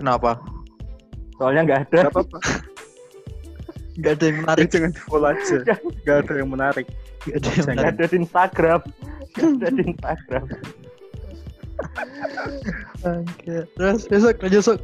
[0.00, 0.40] Kenapa?
[1.36, 1.98] Soalnya nggak ada.
[2.08, 2.38] Gak apa-apa.
[4.00, 4.66] Gak ada yang Ya, menarik.
[4.72, 5.58] jangan di follow aja.
[6.08, 6.86] Gak ada yang menarik.
[7.28, 8.80] Gak ada di Instagram.
[9.36, 10.46] Nggak ada di Instagram.
[13.04, 13.54] Oke.
[13.76, 14.78] Terus besok lanjut sok.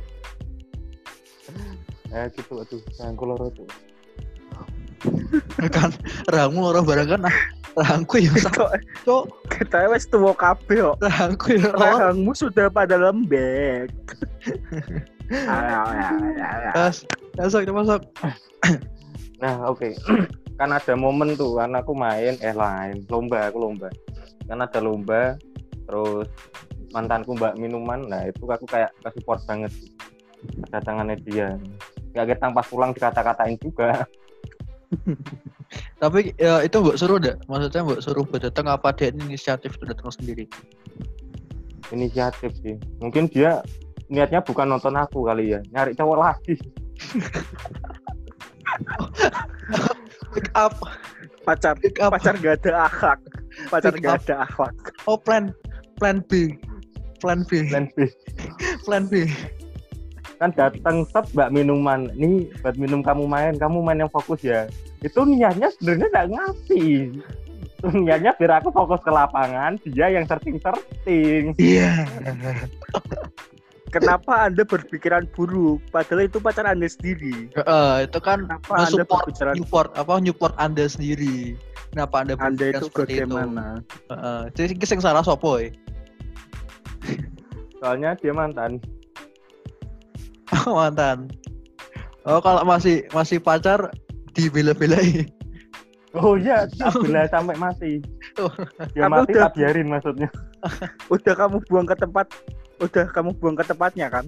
[2.12, 3.68] Eh gitu, aduh, yang loro tuh.
[5.68, 5.92] Kan
[6.30, 7.36] rahangmu orang barang kan ah.
[7.76, 8.32] Rahangku ya.
[8.32, 8.72] Kok
[9.04, 10.96] Cok, kita wes tua kabeh kok.
[11.04, 11.68] rahangku ya.
[11.76, 13.92] Rahangmu sudah pada lembek.
[16.72, 17.04] Terus
[17.36, 18.00] besok masuk.
[19.44, 19.92] Nah, oke.
[20.56, 23.88] Kan ada momen tuh, kan aku main, eh lain, lomba, aku lomba.
[24.48, 25.36] Kan ada lomba,
[25.84, 26.28] terus
[26.96, 29.72] mantanku mbak minuman, nah itu aku kayak ke support banget.
[30.64, 31.60] Kedatangannya dia.
[32.16, 34.08] Gak ketang pas pulang dikata-katain juga.
[36.02, 37.36] Tapi ya, itu mbok suruh enggak?
[37.44, 40.48] Maksudnya mbok suruh buat datang apa dia inisiatif itu datang sendiri?
[41.92, 42.80] Inisiatif sih.
[43.04, 43.60] Mungkin dia
[44.08, 46.56] niatnya bukan nonton aku kali ya, nyari cowok lagi.
[50.32, 50.74] Pick up,
[51.42, 52.10] Pacar pick up.
[52.12, 53.18] pacar gak ada akhlak.
[53.70, 54.22] Pacar Pick gak up.
[54.26, 54.74] ada akhlak.
[55.06, 55.54] Oh plan,
[55.96, 56.52] plan B,
[57.18, 58.12] plan B, Dan bis.
[58.84, 59.24] plan B.
[60.36, 64.68] kan datang set mbak minuman nih buat minum kamu main kamu main yang fokus ya
[65.00, 66.92] itu niatnya sebenarnya nggak ngasih
[68.04, 72.04] niatnya biar aku fokus ke lapangan dia yang searching searching Iya.
[73.86, 75.78] Kenapa Anda berpikiran buruk?
[75.88, 77.48] Padahal itu pacar Anda sendiri.
[77.50, 81.54] Heeh, itu kan Kenapa Anda support berpikiran Newport apa Newport Anda sendiri.
[81.90, 83.64] Kenapa Anda Anda berpikiran itu seperti bagaimana?
[83.78, 83.94] itu?
[84.10, 84.40] Heeh.
[84.52, 85.70] Jadi sing salah sopo ya?
[87.76, 88.80] soalnya dia mantan
[90.66, 91.28] Mantan.
[92.24, 93.92] Oh, kalau masih masih pacar
[94.32, 95.28] dibela-belai.
[96.12, 96.64] oh iya
[96.96, 98.00] bela sampai mati
[98.40, 98.48] Oh.
[98.90, 100.28] dia Kamu mati udah- tak biarin maksudnya
[101.14, 102.26] Udah kamu buang ke tempat
[102.80, 104.26] udah kamu buang ke tempatnya kan?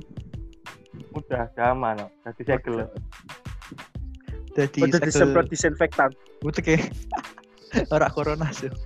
[1.14, 2.10] udah zaman kok.
[2.38, 2.76] jadi segel
[4.58, 6.10] Jadi Udah disemprot disinfektan.
[6.42, 6.78] Utek ya.
[7.94, 8.70] Ora corona sih.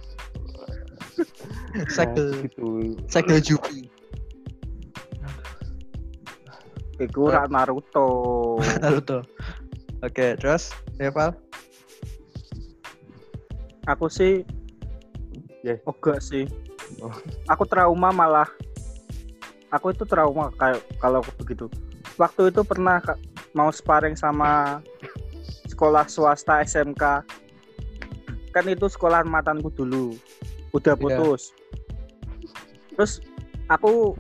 [1.73, 3.89] Nah, Segel, gitu segel jupi.
[7.01, 8.61] Iku ora Naruto.
[8.85, 9.25] Naruto.
[10.05, 11.33] Oke, terus ya Val?
[13.89, 14.45] Aku sih
[15.65, 15.81] Yes.
[15.89, 16.45] enggak sih.
[17.01, 17.17] Oh.
[17.49, 18.53] Aku trauma malah.
[19.73, 21.67] Aku itu trauma kayak kalau begitu.
[22.21, 23.01] Waktu itu pernah
[23.57, 24.85] mau sparring sama
[25.69, 27.25] sekolah swasta SMK.
[28.53, 30.13] Kan itu sekolah matanku dulu.
[30.77, 31.01] Udah Iya.
[31.01, 31.57] putus.
[32.93, 33.13] Terus
[33.73, 34.13] aku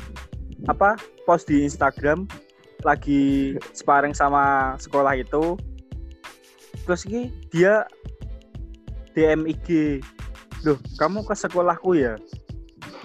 [0.64, 0.96] apa
[1.28, 2.24] post di Instagram
[2.80, 5.61] lagi sparring sama sekolah itu.
[6.88, 7.84] Terus ini dia
[9.12, 10.00] DM IG
[10.62, 12.14] loh kamu ke sekolahku ya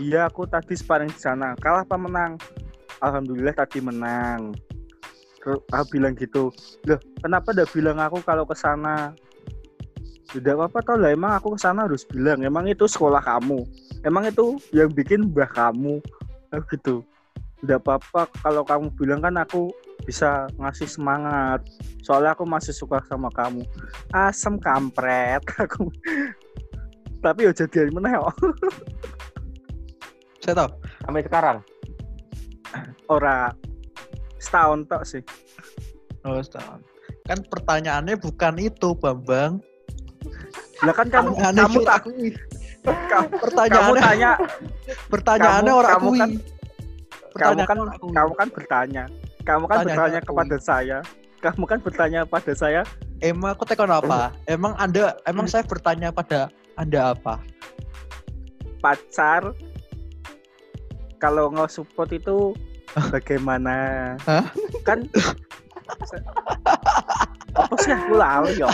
[0.02, 1.54] iya aku tadi sparring di sana.
[1.58, 2.38] Kalah apa menang?
[3.02, 4.54] Alhamdulillah tadi menang.
[5.42, 6.50] Terus aku bilang gitu
[6.90, 9.14] loh kenapa udah bilang aku kalau ke sana?
[10.28, 12.44] Tidak apa-apa tau lah emang aku ke sana harus bilang.
[12.44, 13.64] Emang itu sekolah kamu.
[14.04, 16.04] Emang itu yang bikin mbah kamu.
[16.52, 16.96] Aku gitu
[17.64, 18.30] tidak apa-apa.
[18.44, 19.72] Kalau kamu bilang kan aku
[20.04, 21.64] bisa ngasih semangat.
[22.04, 23.64] Soalnya aku masih suka sama kamu.
[24.12, 25.42] Asem kampret.
[25.64, 25.90] Aku
[27.22, 28.22] tapi ya jadi mana ya
[30.48, 30.72] Saya tahu.
[31.04, 31.58] Sampai sekarang.
[33.08, 33.52] ora
[34.38, 35.24] setahun tok sih
[36.22, 36.80] Oh, setahun.
[37.24, 39.60] Kan pertanyaannya bukan itu, Bambang.
[40.80, 42.10] lah kan kamu Aneh kamu tak aku.
[42.14, 44.32] kamu, kamu Pertanyaannya tanya
[45.08, 46.40] pertanyaannya kamu- orang kamu kan-
[47.34, 47.78] kamu kan
[48.10, 49.04] kamu kan bertanya
[49.42, 50.28] kamu kan Pertanyaannya bertanya aku.
[50.30, 50.98] kepada saya
[51.38, 52.82] kamu kan bertanya pada saya
[53.18, 54.30] Emang aku tekan apa?
[54.46, 57.42] Emang Anda emang saya bertanya pada Anda apa?
[58.78, 59.58] pacar
[61.18, 62.54] kalau nggak support itu
[63.14, 63.76] bagaimana
[64.26, 64.46] Hah?
[64.86, 65.06] kan
[67.58, 68.70] apa sih aku lali ya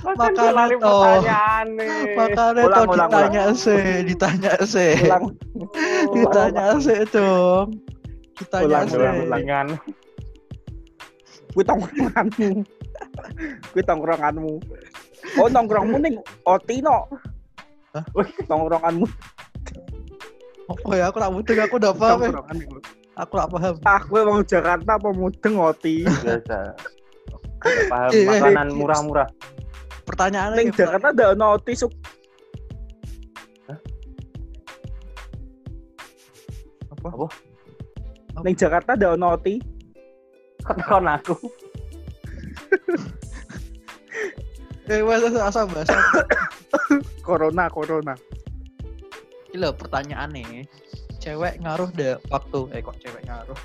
[0.00, 0.96] Makanya lari toh.
[1.04, 2.16] pertanyaan nih.
[2.16, 4.96] Makanya tuh ditanya sih, ditanya sih.
[6.16, 7.76] Ditanya sih dong.
[8.40, 8.96] Ditanya Ulang, sih.
[8.96, 9.68] ulang,
[11.58, 12.50] kuwi tongkronganmu
[13.74, 14.52] kuwi tongkronganmu
[15.42, 16.14] oh tongkrongmu ning
[16.46, 17.08] Otino
[17.96, 18.04] Hah?
[18.46, 19.06] Tongkronganmu
[20.68, 22.18] Oh ya, aku tak mudeng, aku udah paham.
[22.28, 22.76] tongkronganmu
[23.18, 23.74] Aku tak paham.
[23.82, 26.58] ah gue mau Jakarta apa mudeng Oti biasa.
[27.90, 28.28] Paham Iya.
[28.30, 29.28] makanan murah-murah.
[30.06, 31.90] Pertanyaannya ning Jakarta ada ono Oti suk
[36.92, 37.08] apa?
[37.08, 37.26] Apa?
[38.44, 39.54] ning Jakarta ada ono Oti
[40.84, 41.32] Kon aku.
[44.88, 45.96] Eh, wes wes, asal bahasa.
[47.24, 48.12] corona corona
[49.52, 50.68] Gila, pertanyaannya.
[51.18, 53.58] Cewek ngaruh deh waktu eh kok cewek ngaruh.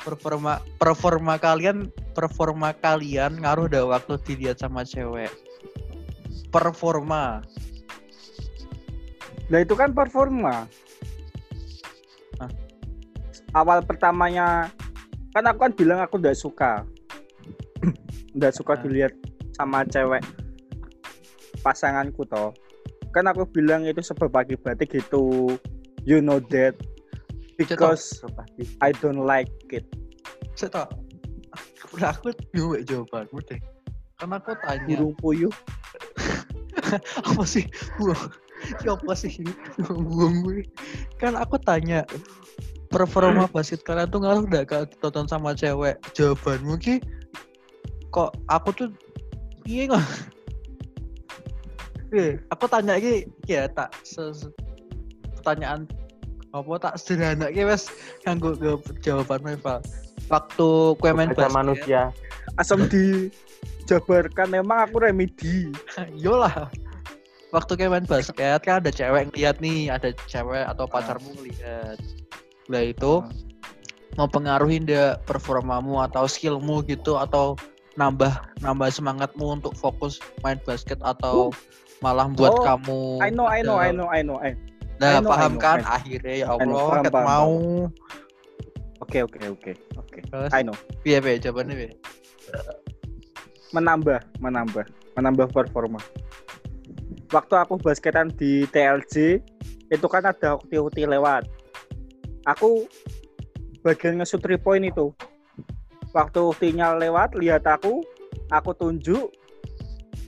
[0.00, 5.30] Performa performa kalian performa kalian ngaruh deh waktu dilihat sama cewek.
[6.50, 7.44] Performa.
[9.50, 10.70] nah itu kan performa
[12.38, 12.50] Hah?
[13.58, 14.70] awal pertamanya
[15.34, 16.86] kan aku kan bilang aku udah suka
[18.38, 19.10] udah suka dilihat
[19.58, 20.22] sama cewek
[21.66, 22.54] pasanganku toh
[23.10, 25.58] kan aku bilang itu sebab akibatnya gitu
[26.06, 26.78] you know that
[27.60, 28.24] because
[28.80, 29.84] I don't like it.
[31.90, 33.60] Udah aku bingung ya jawabanmu deh.
[34.16, 35.52] Karena aku tanya burung puyuh
[37.28, 37.66] apa sih?
[38.00, 38.32] Buang.
[38.80, 39.32] Siapa sih?
[39.80, 40.64] Buang gue.
[41.18, 42.06] Kan aku tanya
[42.88, 46.00] performa basket kalian tuh ngaruh gak kalau ditonton sama cewek?
[46.16, 47.02] Jawabanmu ki
[48.10, 48.88] kok aku tuh
[49.66, 50.06] iya nggak?
[52.10, 54.50] Eh, aku tanya ki ya tak se- se-
[55.38, 55.86] pertanyaan
[56.50, 57.86] apa tak sederhana ki wes
[58.26, 59.78] nganggo nganggo jawaban Val.
[60.26, 61.54] Waktu kue main basket.
[61.54, 62.02] manusia.
[62.58, 65.70] asam dijabarkan emang aku remedi
[66.24, 66.66] Yolah.
[67.50, 70.90] Waktu kayak main basket kan ada cewek ngeliat nih, ada cewek atau Ah.
[70.90, 71.98] pacarmu ngeliat.
[72.70, 73.22] Lah itu
[74.14, 77.54] mau pengaruhin dia performamu atau skillmu gitu atau
[77.94, 78.30] nambah
[78.62, 81.50] nambah semangatmu untuk fokus main basket atau
[82.00, 84.56] malah buat Oh, kamu I know I know I know I know I
[85.00, 85.76] Nah, I know, I paham know, kan?
[85.76, 85.96] I know.
[85.96, 87.56] akhirnya ya Allah paham, paham, mau.
[89.00, 90.18] oke oke oke oke?
[90.52, 90.76] I know.
[91.00, 91.92] Piye piye jawabannya piye?
[93.72, 94.84] menambah menambah
[95.16, 96.00] menambah performa.
[97.30, 99.38] Waktu aku basketan di TLJ
[99.88, 101.46] itu kan ada ukti-ukti lewat.
[102.44, 102.84] Aku
[103.86, 105.14] bagian nge-shoot three point itu.
[106.10, 108.02] Waktu uktinya lewat lihat aku
[108.50, 109.30] aku tunjuk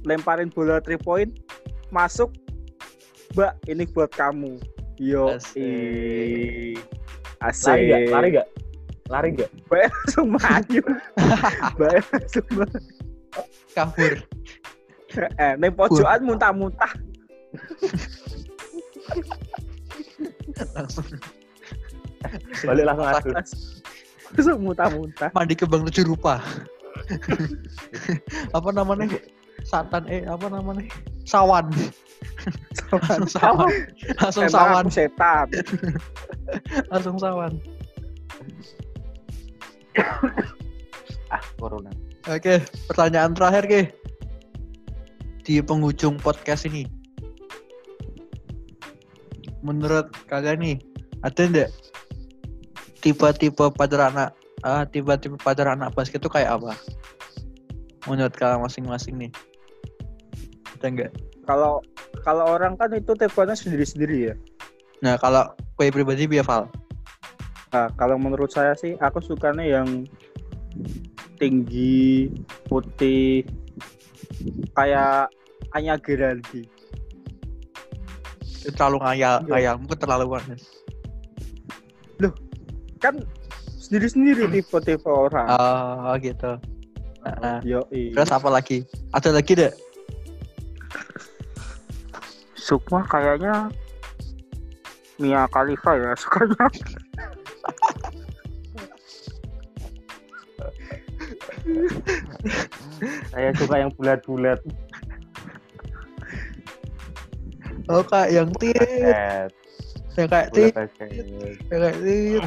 [0.06, 1.34] lemparin bola three point
[1.92, 2.32] masuk
[3.36, 4.56] mbak ini buat kamu.
[4.96, 6.80] Yo Asik.
[7.44, 7.68] asik.
[7.68, 8.00] Lari gak?
[8.08, 8.48] Lari gak?
[9.12, 9.50] Lari gak?
[9.68, 10.82] Mbak langsung maju.
[11.76, 12.46] Mbak langsung
[13.76, 14.12] kabur.
[15.36, 16.92] Eh neng pojokan muntah-muntah.
[20.72, 21.06] Langsung.
[22.64, 23.28] Balik langsung aku.
[23.36, 24.60] langsung.
[24.64, 25.28] Muntah-muntah.
[25.36, 26.40] Mandi kembang tujuh rupa.
[28.56, 29.08] Apa namanya
[29.62, 30.84] satan eh apa namanya
[31.24, 31.66] sawan.
[32.90, 33.70] Langsung sawan.
[34.18, 34.86] Langsung Emang sawan.
[34.90, 35.46] setan.
[36.92, 37.52] langsung sawan.
[41.32, 41.90] Ah corona.
[42.30, 43.80] Oke pertanyaan terakhir ke
[45.42, 46.86] di penghujung podcast ini
[49.62, 50.76] menurut kalian nih
[51.22, 51.70] ada enggak
[53.02, 54.30] tipe-tipe pacar anak
[54.62, 56.78] ah tipe-tipe pacar anak basket itu kayak apa?
[58.06, 59.30] Menurut kalian masing-masing nih
[60.82, 61.12] ada enggak?
[61.46, 61.78] Kalau
[62.26, 64.36] kalau orang kan itu tipenya sendiri-sendiri ya.
[65.02, 65.46] nah kalau
[65.78, 66.66] kue pribadi biar Val?
[67.74, 70.06] Nah, kalau menurut saya sih aku sukanya yang
[71.40, 72.30] tinggi,
[72.70, 73.42] putih,
[74.74, 75.30] kayak
[75.74, 76.66] Anya Geraldi.
[78.62, 79.50] terlalu ngayal Iya.
[79.50, 80.62] ngayal mungkin terlalu manis
[83.02, 83.18] Kan
[83.82, 85.50] sendiri-sendiri tipe-tipe orang.
[85.50, 86.54] oh gitu.
[87.26, 88.86] Nah, Yo, terus apa lagi?
[89.10, 89.74] Ada lagi deh
[92.72, 93.68] Sukma kayaknya
[95.20, 96.72] Mia Khalifa ya sukanya.
[103.28, 104.56] saya suka yang bulat-bulat.
[107.92, 109.52] Oh kayak yang tit.
[110.16, 110.72] yang kayak tit.
[110.72, 110.88] yang
[111.76, 112.44] kayak tit.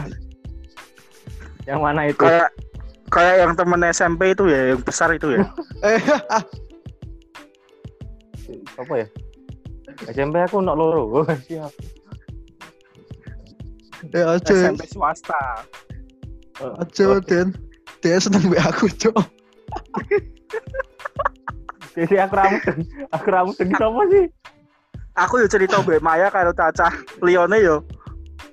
[1.69, 2.17] Yang mana itu?
[2.17, 2.49] Kayak
[3.13, 5.45] kayak yang temen SMP itu ya, yang besar itu ya.
[5.85, 6.01] eh
[8.81, 9.07] apa ya
[10.03, 11.23] SMP aku nak loro.
[11.47, 11.71] Siap.
[14.13, 15.63] Ya aja SMP swasta.
[16.55, 17.51] aja den
[17.99, 19.17] dia seneng be aku cok.
[21.95, 22.61] Jadi aku rambut
[23.15, 24.25] aku rambut dengan apa sih?
[25.15, 26.91] Aku yo cerita Mbak Maya kalau Caca.
[27.23, 27.81] Lione yo.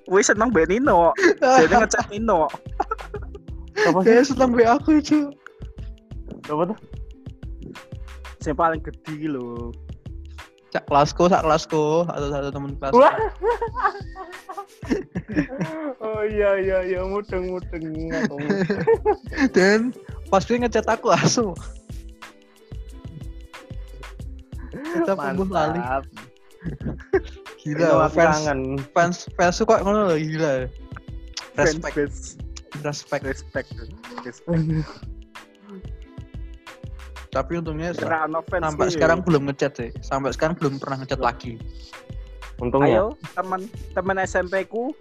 [0.06, 1.10] Wis seneng Mbak Nino.
[1.42, 2.46] Jadi ngechat Nino.
[4.06, 5.30] dia seneng be aku cok.
[6.48, 6.78] Apa tuh?
[8.42, 9.70] Yang paling gede lho.
[10.72, 12.08] Cak kelasku sak kelasku.
[12.08, 12.92] Satu satu temen kelas.
[12.96, 13.14] Wah.
[16.04, 17.00] oh iya iya iya.
[17.04, 17.84] Mudeng mudeng.
[19.56, 19.92] Dan
[20.32, 21.52] pas dia ngechat aku langsung.
[24.72, 25.80] Kita pembuh lali.
[27.62, 28.80] Gila fans kangen.
[28.90, 30.66] fans fans kok ngono loh gila.
[31.54, 31.94] Respect.
[32.82, 33.22] respect.
[33.22, 33.70] Respect.
[34.26, 35.21] respect.
[37.32, 38.94] Tapi untungnya se- Kena no fans sampai ki.
[39.00, 41.56] sekarang belum ngechat sih sampai sekarang belum pernah ngechat lagi
[42.62, 43.02] Untungnya.
[43.02, 44.94] Ayo teman teman SMP ku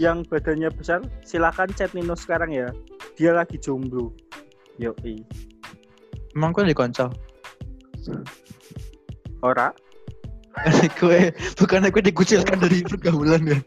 [0.00, 2.72] yang badannya besar silakan chat Nino sekarang ya.
[3.20, 4.16] Dia lagi jomblo.
[4.80, 4.96] Yo
[6.32, 7.12] emang gue di konco
[9.44, 9.68] Ora.
[11.00, 13.60] gue bukan gue dikucilkan dari pergaulan kan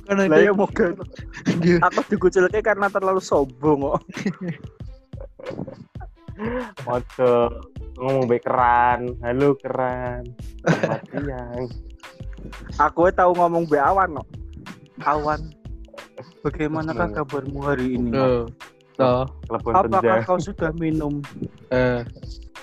[0.00, 0.86] bukan ya gue moga
[1.60, 4.00] dia aku dikucilke karena terlalu sombong kok.
[6.86, 7.32] Mojo
[7.96, 9.16] ngomong baik keran.
[9.24, 10.22] Halo keran.
[10.64, 11.62] Selamat siang.
[12.78, 14.28] Aku tahu ngomong be awan kok.
[15.04, 15.40] Awan.
[16.44, 18.10] Bagaimanakah kabarmu hari ini?
[18.14, 18.46] tuh
[18.96, 21.20] tuh Telepon Apakah kau sudah minum?
[21.68, 22.00] eh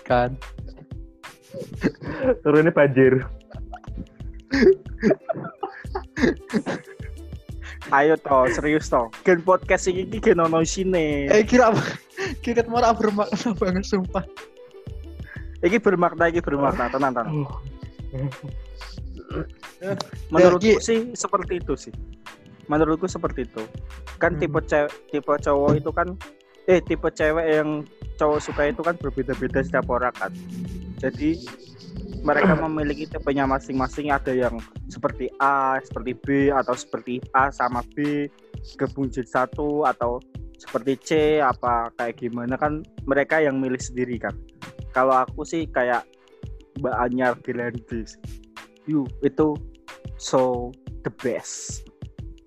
[0.07, 0.33] kan
[2.41, 3.21] Turunnya banjir.
[7.91, 9.11] Ayo toh, serius toh.
[9.27, 11.27] Gen podcast ini iki gen ono isine.
[11.27, 11.83] eh kira apa
[12.43, 14.23] kira mau bermakna banget sumpah
[15.63, 17.47] Iki bermakna, iki bermakna, tenang tenang.
[19.79, 19.95] Ya,
[20.27, 20.83] Menurutku Ki.
[20.83, 21.93] sih seperti itu sih.
[22.67, 23.63] Menurutku seperti itu.
[24.19, 24.43] Kan Hmm.
[24.43, 26.07] tipe cewek, tipe cowok itu kan,
[26.67, 30.35] eh tipe cewek yang cowok suka itu kan berbeda-beda setiap orang kan.
[30.99, 31.39] Jadi
[32.23, 34.09] mereka memiliki tipenya masing-masing.
[34.09, 34.55] Ada yang
[34.87, 38.27] seperti A, seperti B, atau seperti A sama B
[38.79, 40.23] gabung jadi satu, atau
[40.55, 41.09] seperti C
[41.43, 44.33] apa kayak gimana kan mereka yang milih sendiri kan.
[44.95, 46.07] Kalau aku sih kayak
[46.79, 48.07] Mbak Anyar Gelandi.
[48.87, 49.55] You itu
[50.15, 50.71] so
[51.03, 51.83] the best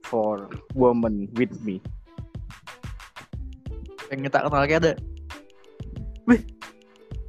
[0.04, 1.84] for woman with me.
[4.10, 4.92] yang kita kenal kayak ada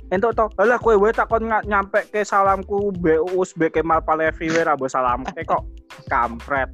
[0.07, 4.87] Entuk to, alah kowe wae takon nyampe ke salamku BUS be Kemal Palevi wae rabo
[4.87, 5.67] salam ke kok
[6.07, 6.71] kampret.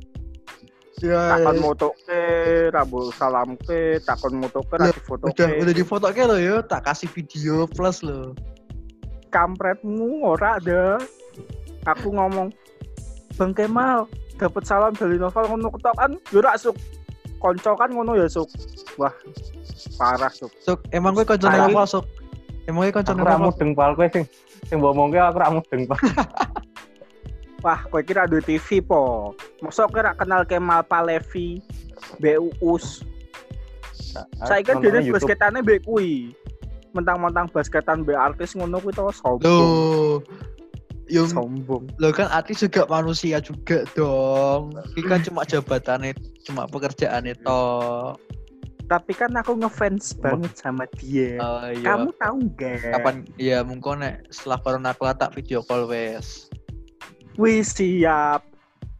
[1.01, 2.19] ya Takon moto ke
[2.69, 5.59] rabo salam ke, takon moto ke Lah, ra foto udah ke.
[5.59, 8.37] udah di foto kayak lo ya tak kasih video plus lo
[9.27, 11.01] Kampretmu ora ada.
[11.89, 12.53] Aku ngomong,
[13.33, 14.05] Bang Kemal,
[14.37, 16.77] dapat salam dari Novel ngono ketok kan yo ra suk.
[17.41, 18.45] Konco kan ngono ya suk.
[18.95, 19.09] Wah,
[19.97, 20.53] parah suk.
[20.61, 21.81] Sok, emang gue konco Tapi- apa
[22.63, 23.43] Emang konco Aku ra apa?
[23.51, 24.23] mudeng pal kowe sing
[24.71, 25.99] sing mbok omongke aku ra mudeng pal.
[27.63, 29.31] Wah, kowe kira ada TV po.
[29.63, 31.63] Mosok kira kenal Kemal Palevi,
[32.19, 33.03] BUUS.
[34.43, 35.15] Saya kan YouTube.
[35.15, 36.35] basketane mbek kuwi.
[36.91, 39.43] Mentang-mentang basketan mbek artis ngono kuwi to sombong.
[39.43, 40.19] Loh,
[41.27, 41.83] Sombong.
[41.99, 44.71] lo kan artis juga manusia juga dong.
[44.95, 46.15] Ini kan cuma jabatannya,
[46.47, 48.15] cuma pekerjaannya toh.
[48.93, 51.41] Tapi kan aku ngefans banget sama dia.
[51.41, 51.81] Oh iya.
[51.81, 52.93] Kamu tahu nggak?
[52.93, 53.25] kapan?
[53.41, 56.45] Iya mungkin nek setelah corona kelar tak video call wes.
[57.41, 58.45] Wih siap.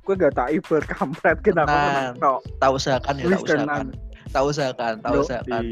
[0.02, 2.16] Gue gak tak ibar kampret kenapa Tenang.
[2.18, 2.42] tok.
[2.58, 3.86] Tak usahakan ya, tak usahakan.
[4.34, 5.64] Tak usahakan, tak usahakan.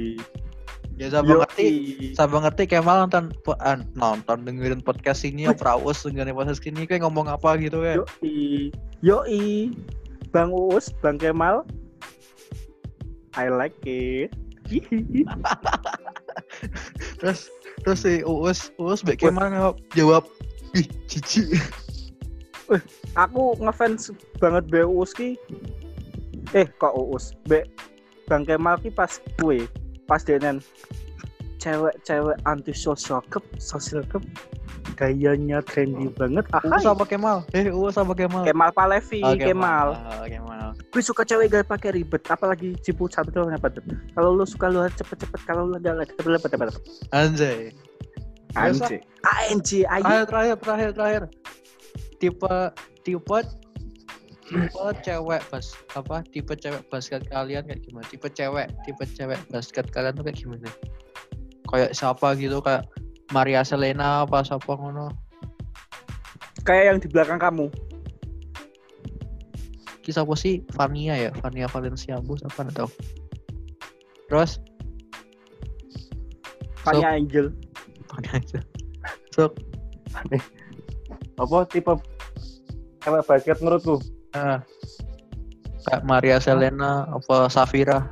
[1.01, 1.67] Ya sampai ngerti,
[2.13, 3.33] sampai ngerti Kemal nonton
[3.97, 8.05] nonton dengerin podcast ini ya Praus dengerin podcast ini kayak ngomong apa gitu kan.
[8.05, 8.69] Yoi.
[9.01, 9.73] Yoi.
[10.29, 11.65] Bang Uus, Bang Kemal.
[13.35, 14.35] I like it.
[17.19, 17.49] Terus
[17.81, 20.23] terus si Uus, Uus Kemal jawab, jawab,
[20.77, 21.57] ih cici.
[23.19, 25.35] aku ngefans banget Be Uus ki.
[26.55, 27.33] Eh kok Uus?
[27.49, 27.65] Be
[28.29, 29.65] Bang Kemal ki pas kue,
[30.07, 30.61] pas denen
[31.59, 34.23] cewek-cewek anti social cup, social cup
[34.95, 36.45] gayanya trendy banget.
[36.61, 37.37] Uus Ah, apa Kemal?
[37.57, 38.45] Eh Uus apa Kemal?
[38.45, 39.97] Kemal Palevi, Oh, Kemal.
[39.97, 40.60] Oh, Kemal.
[40.91, 43.79] Gue suka cewek gak pakai ribet, apalagi cipu satu doang apa tuh?
[44.11, 46.83] Kalau lu suka lu harus cepet-cepet, kalau lu gak cepet cepet cepet cepet.
[47.15, 47.71] Anjay.
[48.55, 48.99] Anjir.
[49.23, 50.03] ANJ, ayo.
[50.03, 51.23] Terakhir, terakhir, terakhir, terakhir.
[52.19, 52.55] Tipe,
[53.07, 53.37] tipe,
[54.45, 56.19] tipe cewek bas, apa?
[56.29, 58.05] Tipe cewek basket kalian kayak gimana?
[58.11, 60.69] Tipe cewek, tipe cewek basket kalian tuh kayak gimana?
[61.71, 62.83] Kayak siapa gitu, kayak
[63.31, 65.15] Maria Selena apa siapa ngono?
[66.67, 67.71] Kayak yang di belakang kamu.
[70.01, 70.65] Kisah apa sih?
[70.73, 72.89] Vania ya, Vania Valencia bos apa nggak tahu.
[74.29, 74.57] Terus,
[76.81, 77.53] Fanya Angel.
[78.09, 78.59] Vania aja.
[79.31, 79.53] So,
[81.41, 81.93] apa tipe
[83.01, 83.97] cewek basket menurutku
[84.37, 84.61] ah,
[85.89, 88.11] kayak Maria Selena apa Safira?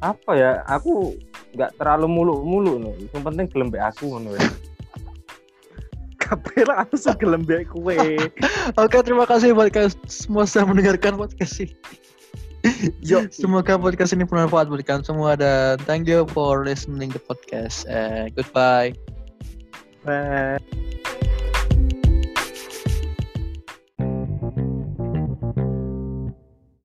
[0.00, 1.16] apa ya aku
[1.56, 4.20] nggak terlalu mulu-mulu nih yang penting gelem mbek aku
[6.24, 8.16] Kabel langsung gelembek kue.
[8.82, 11.76] Oke, terima kasih buat kalian semua sudah mendengarkan podcast ini.
[13.04, 13.28] Yo.
[13.28, 17.84] Semoga podcast ini bermanfaat buat kalian semua dan thank you for listening the podcast.
[17.84, 18.96] And goodbye.
[20.04, 21.12] Bye.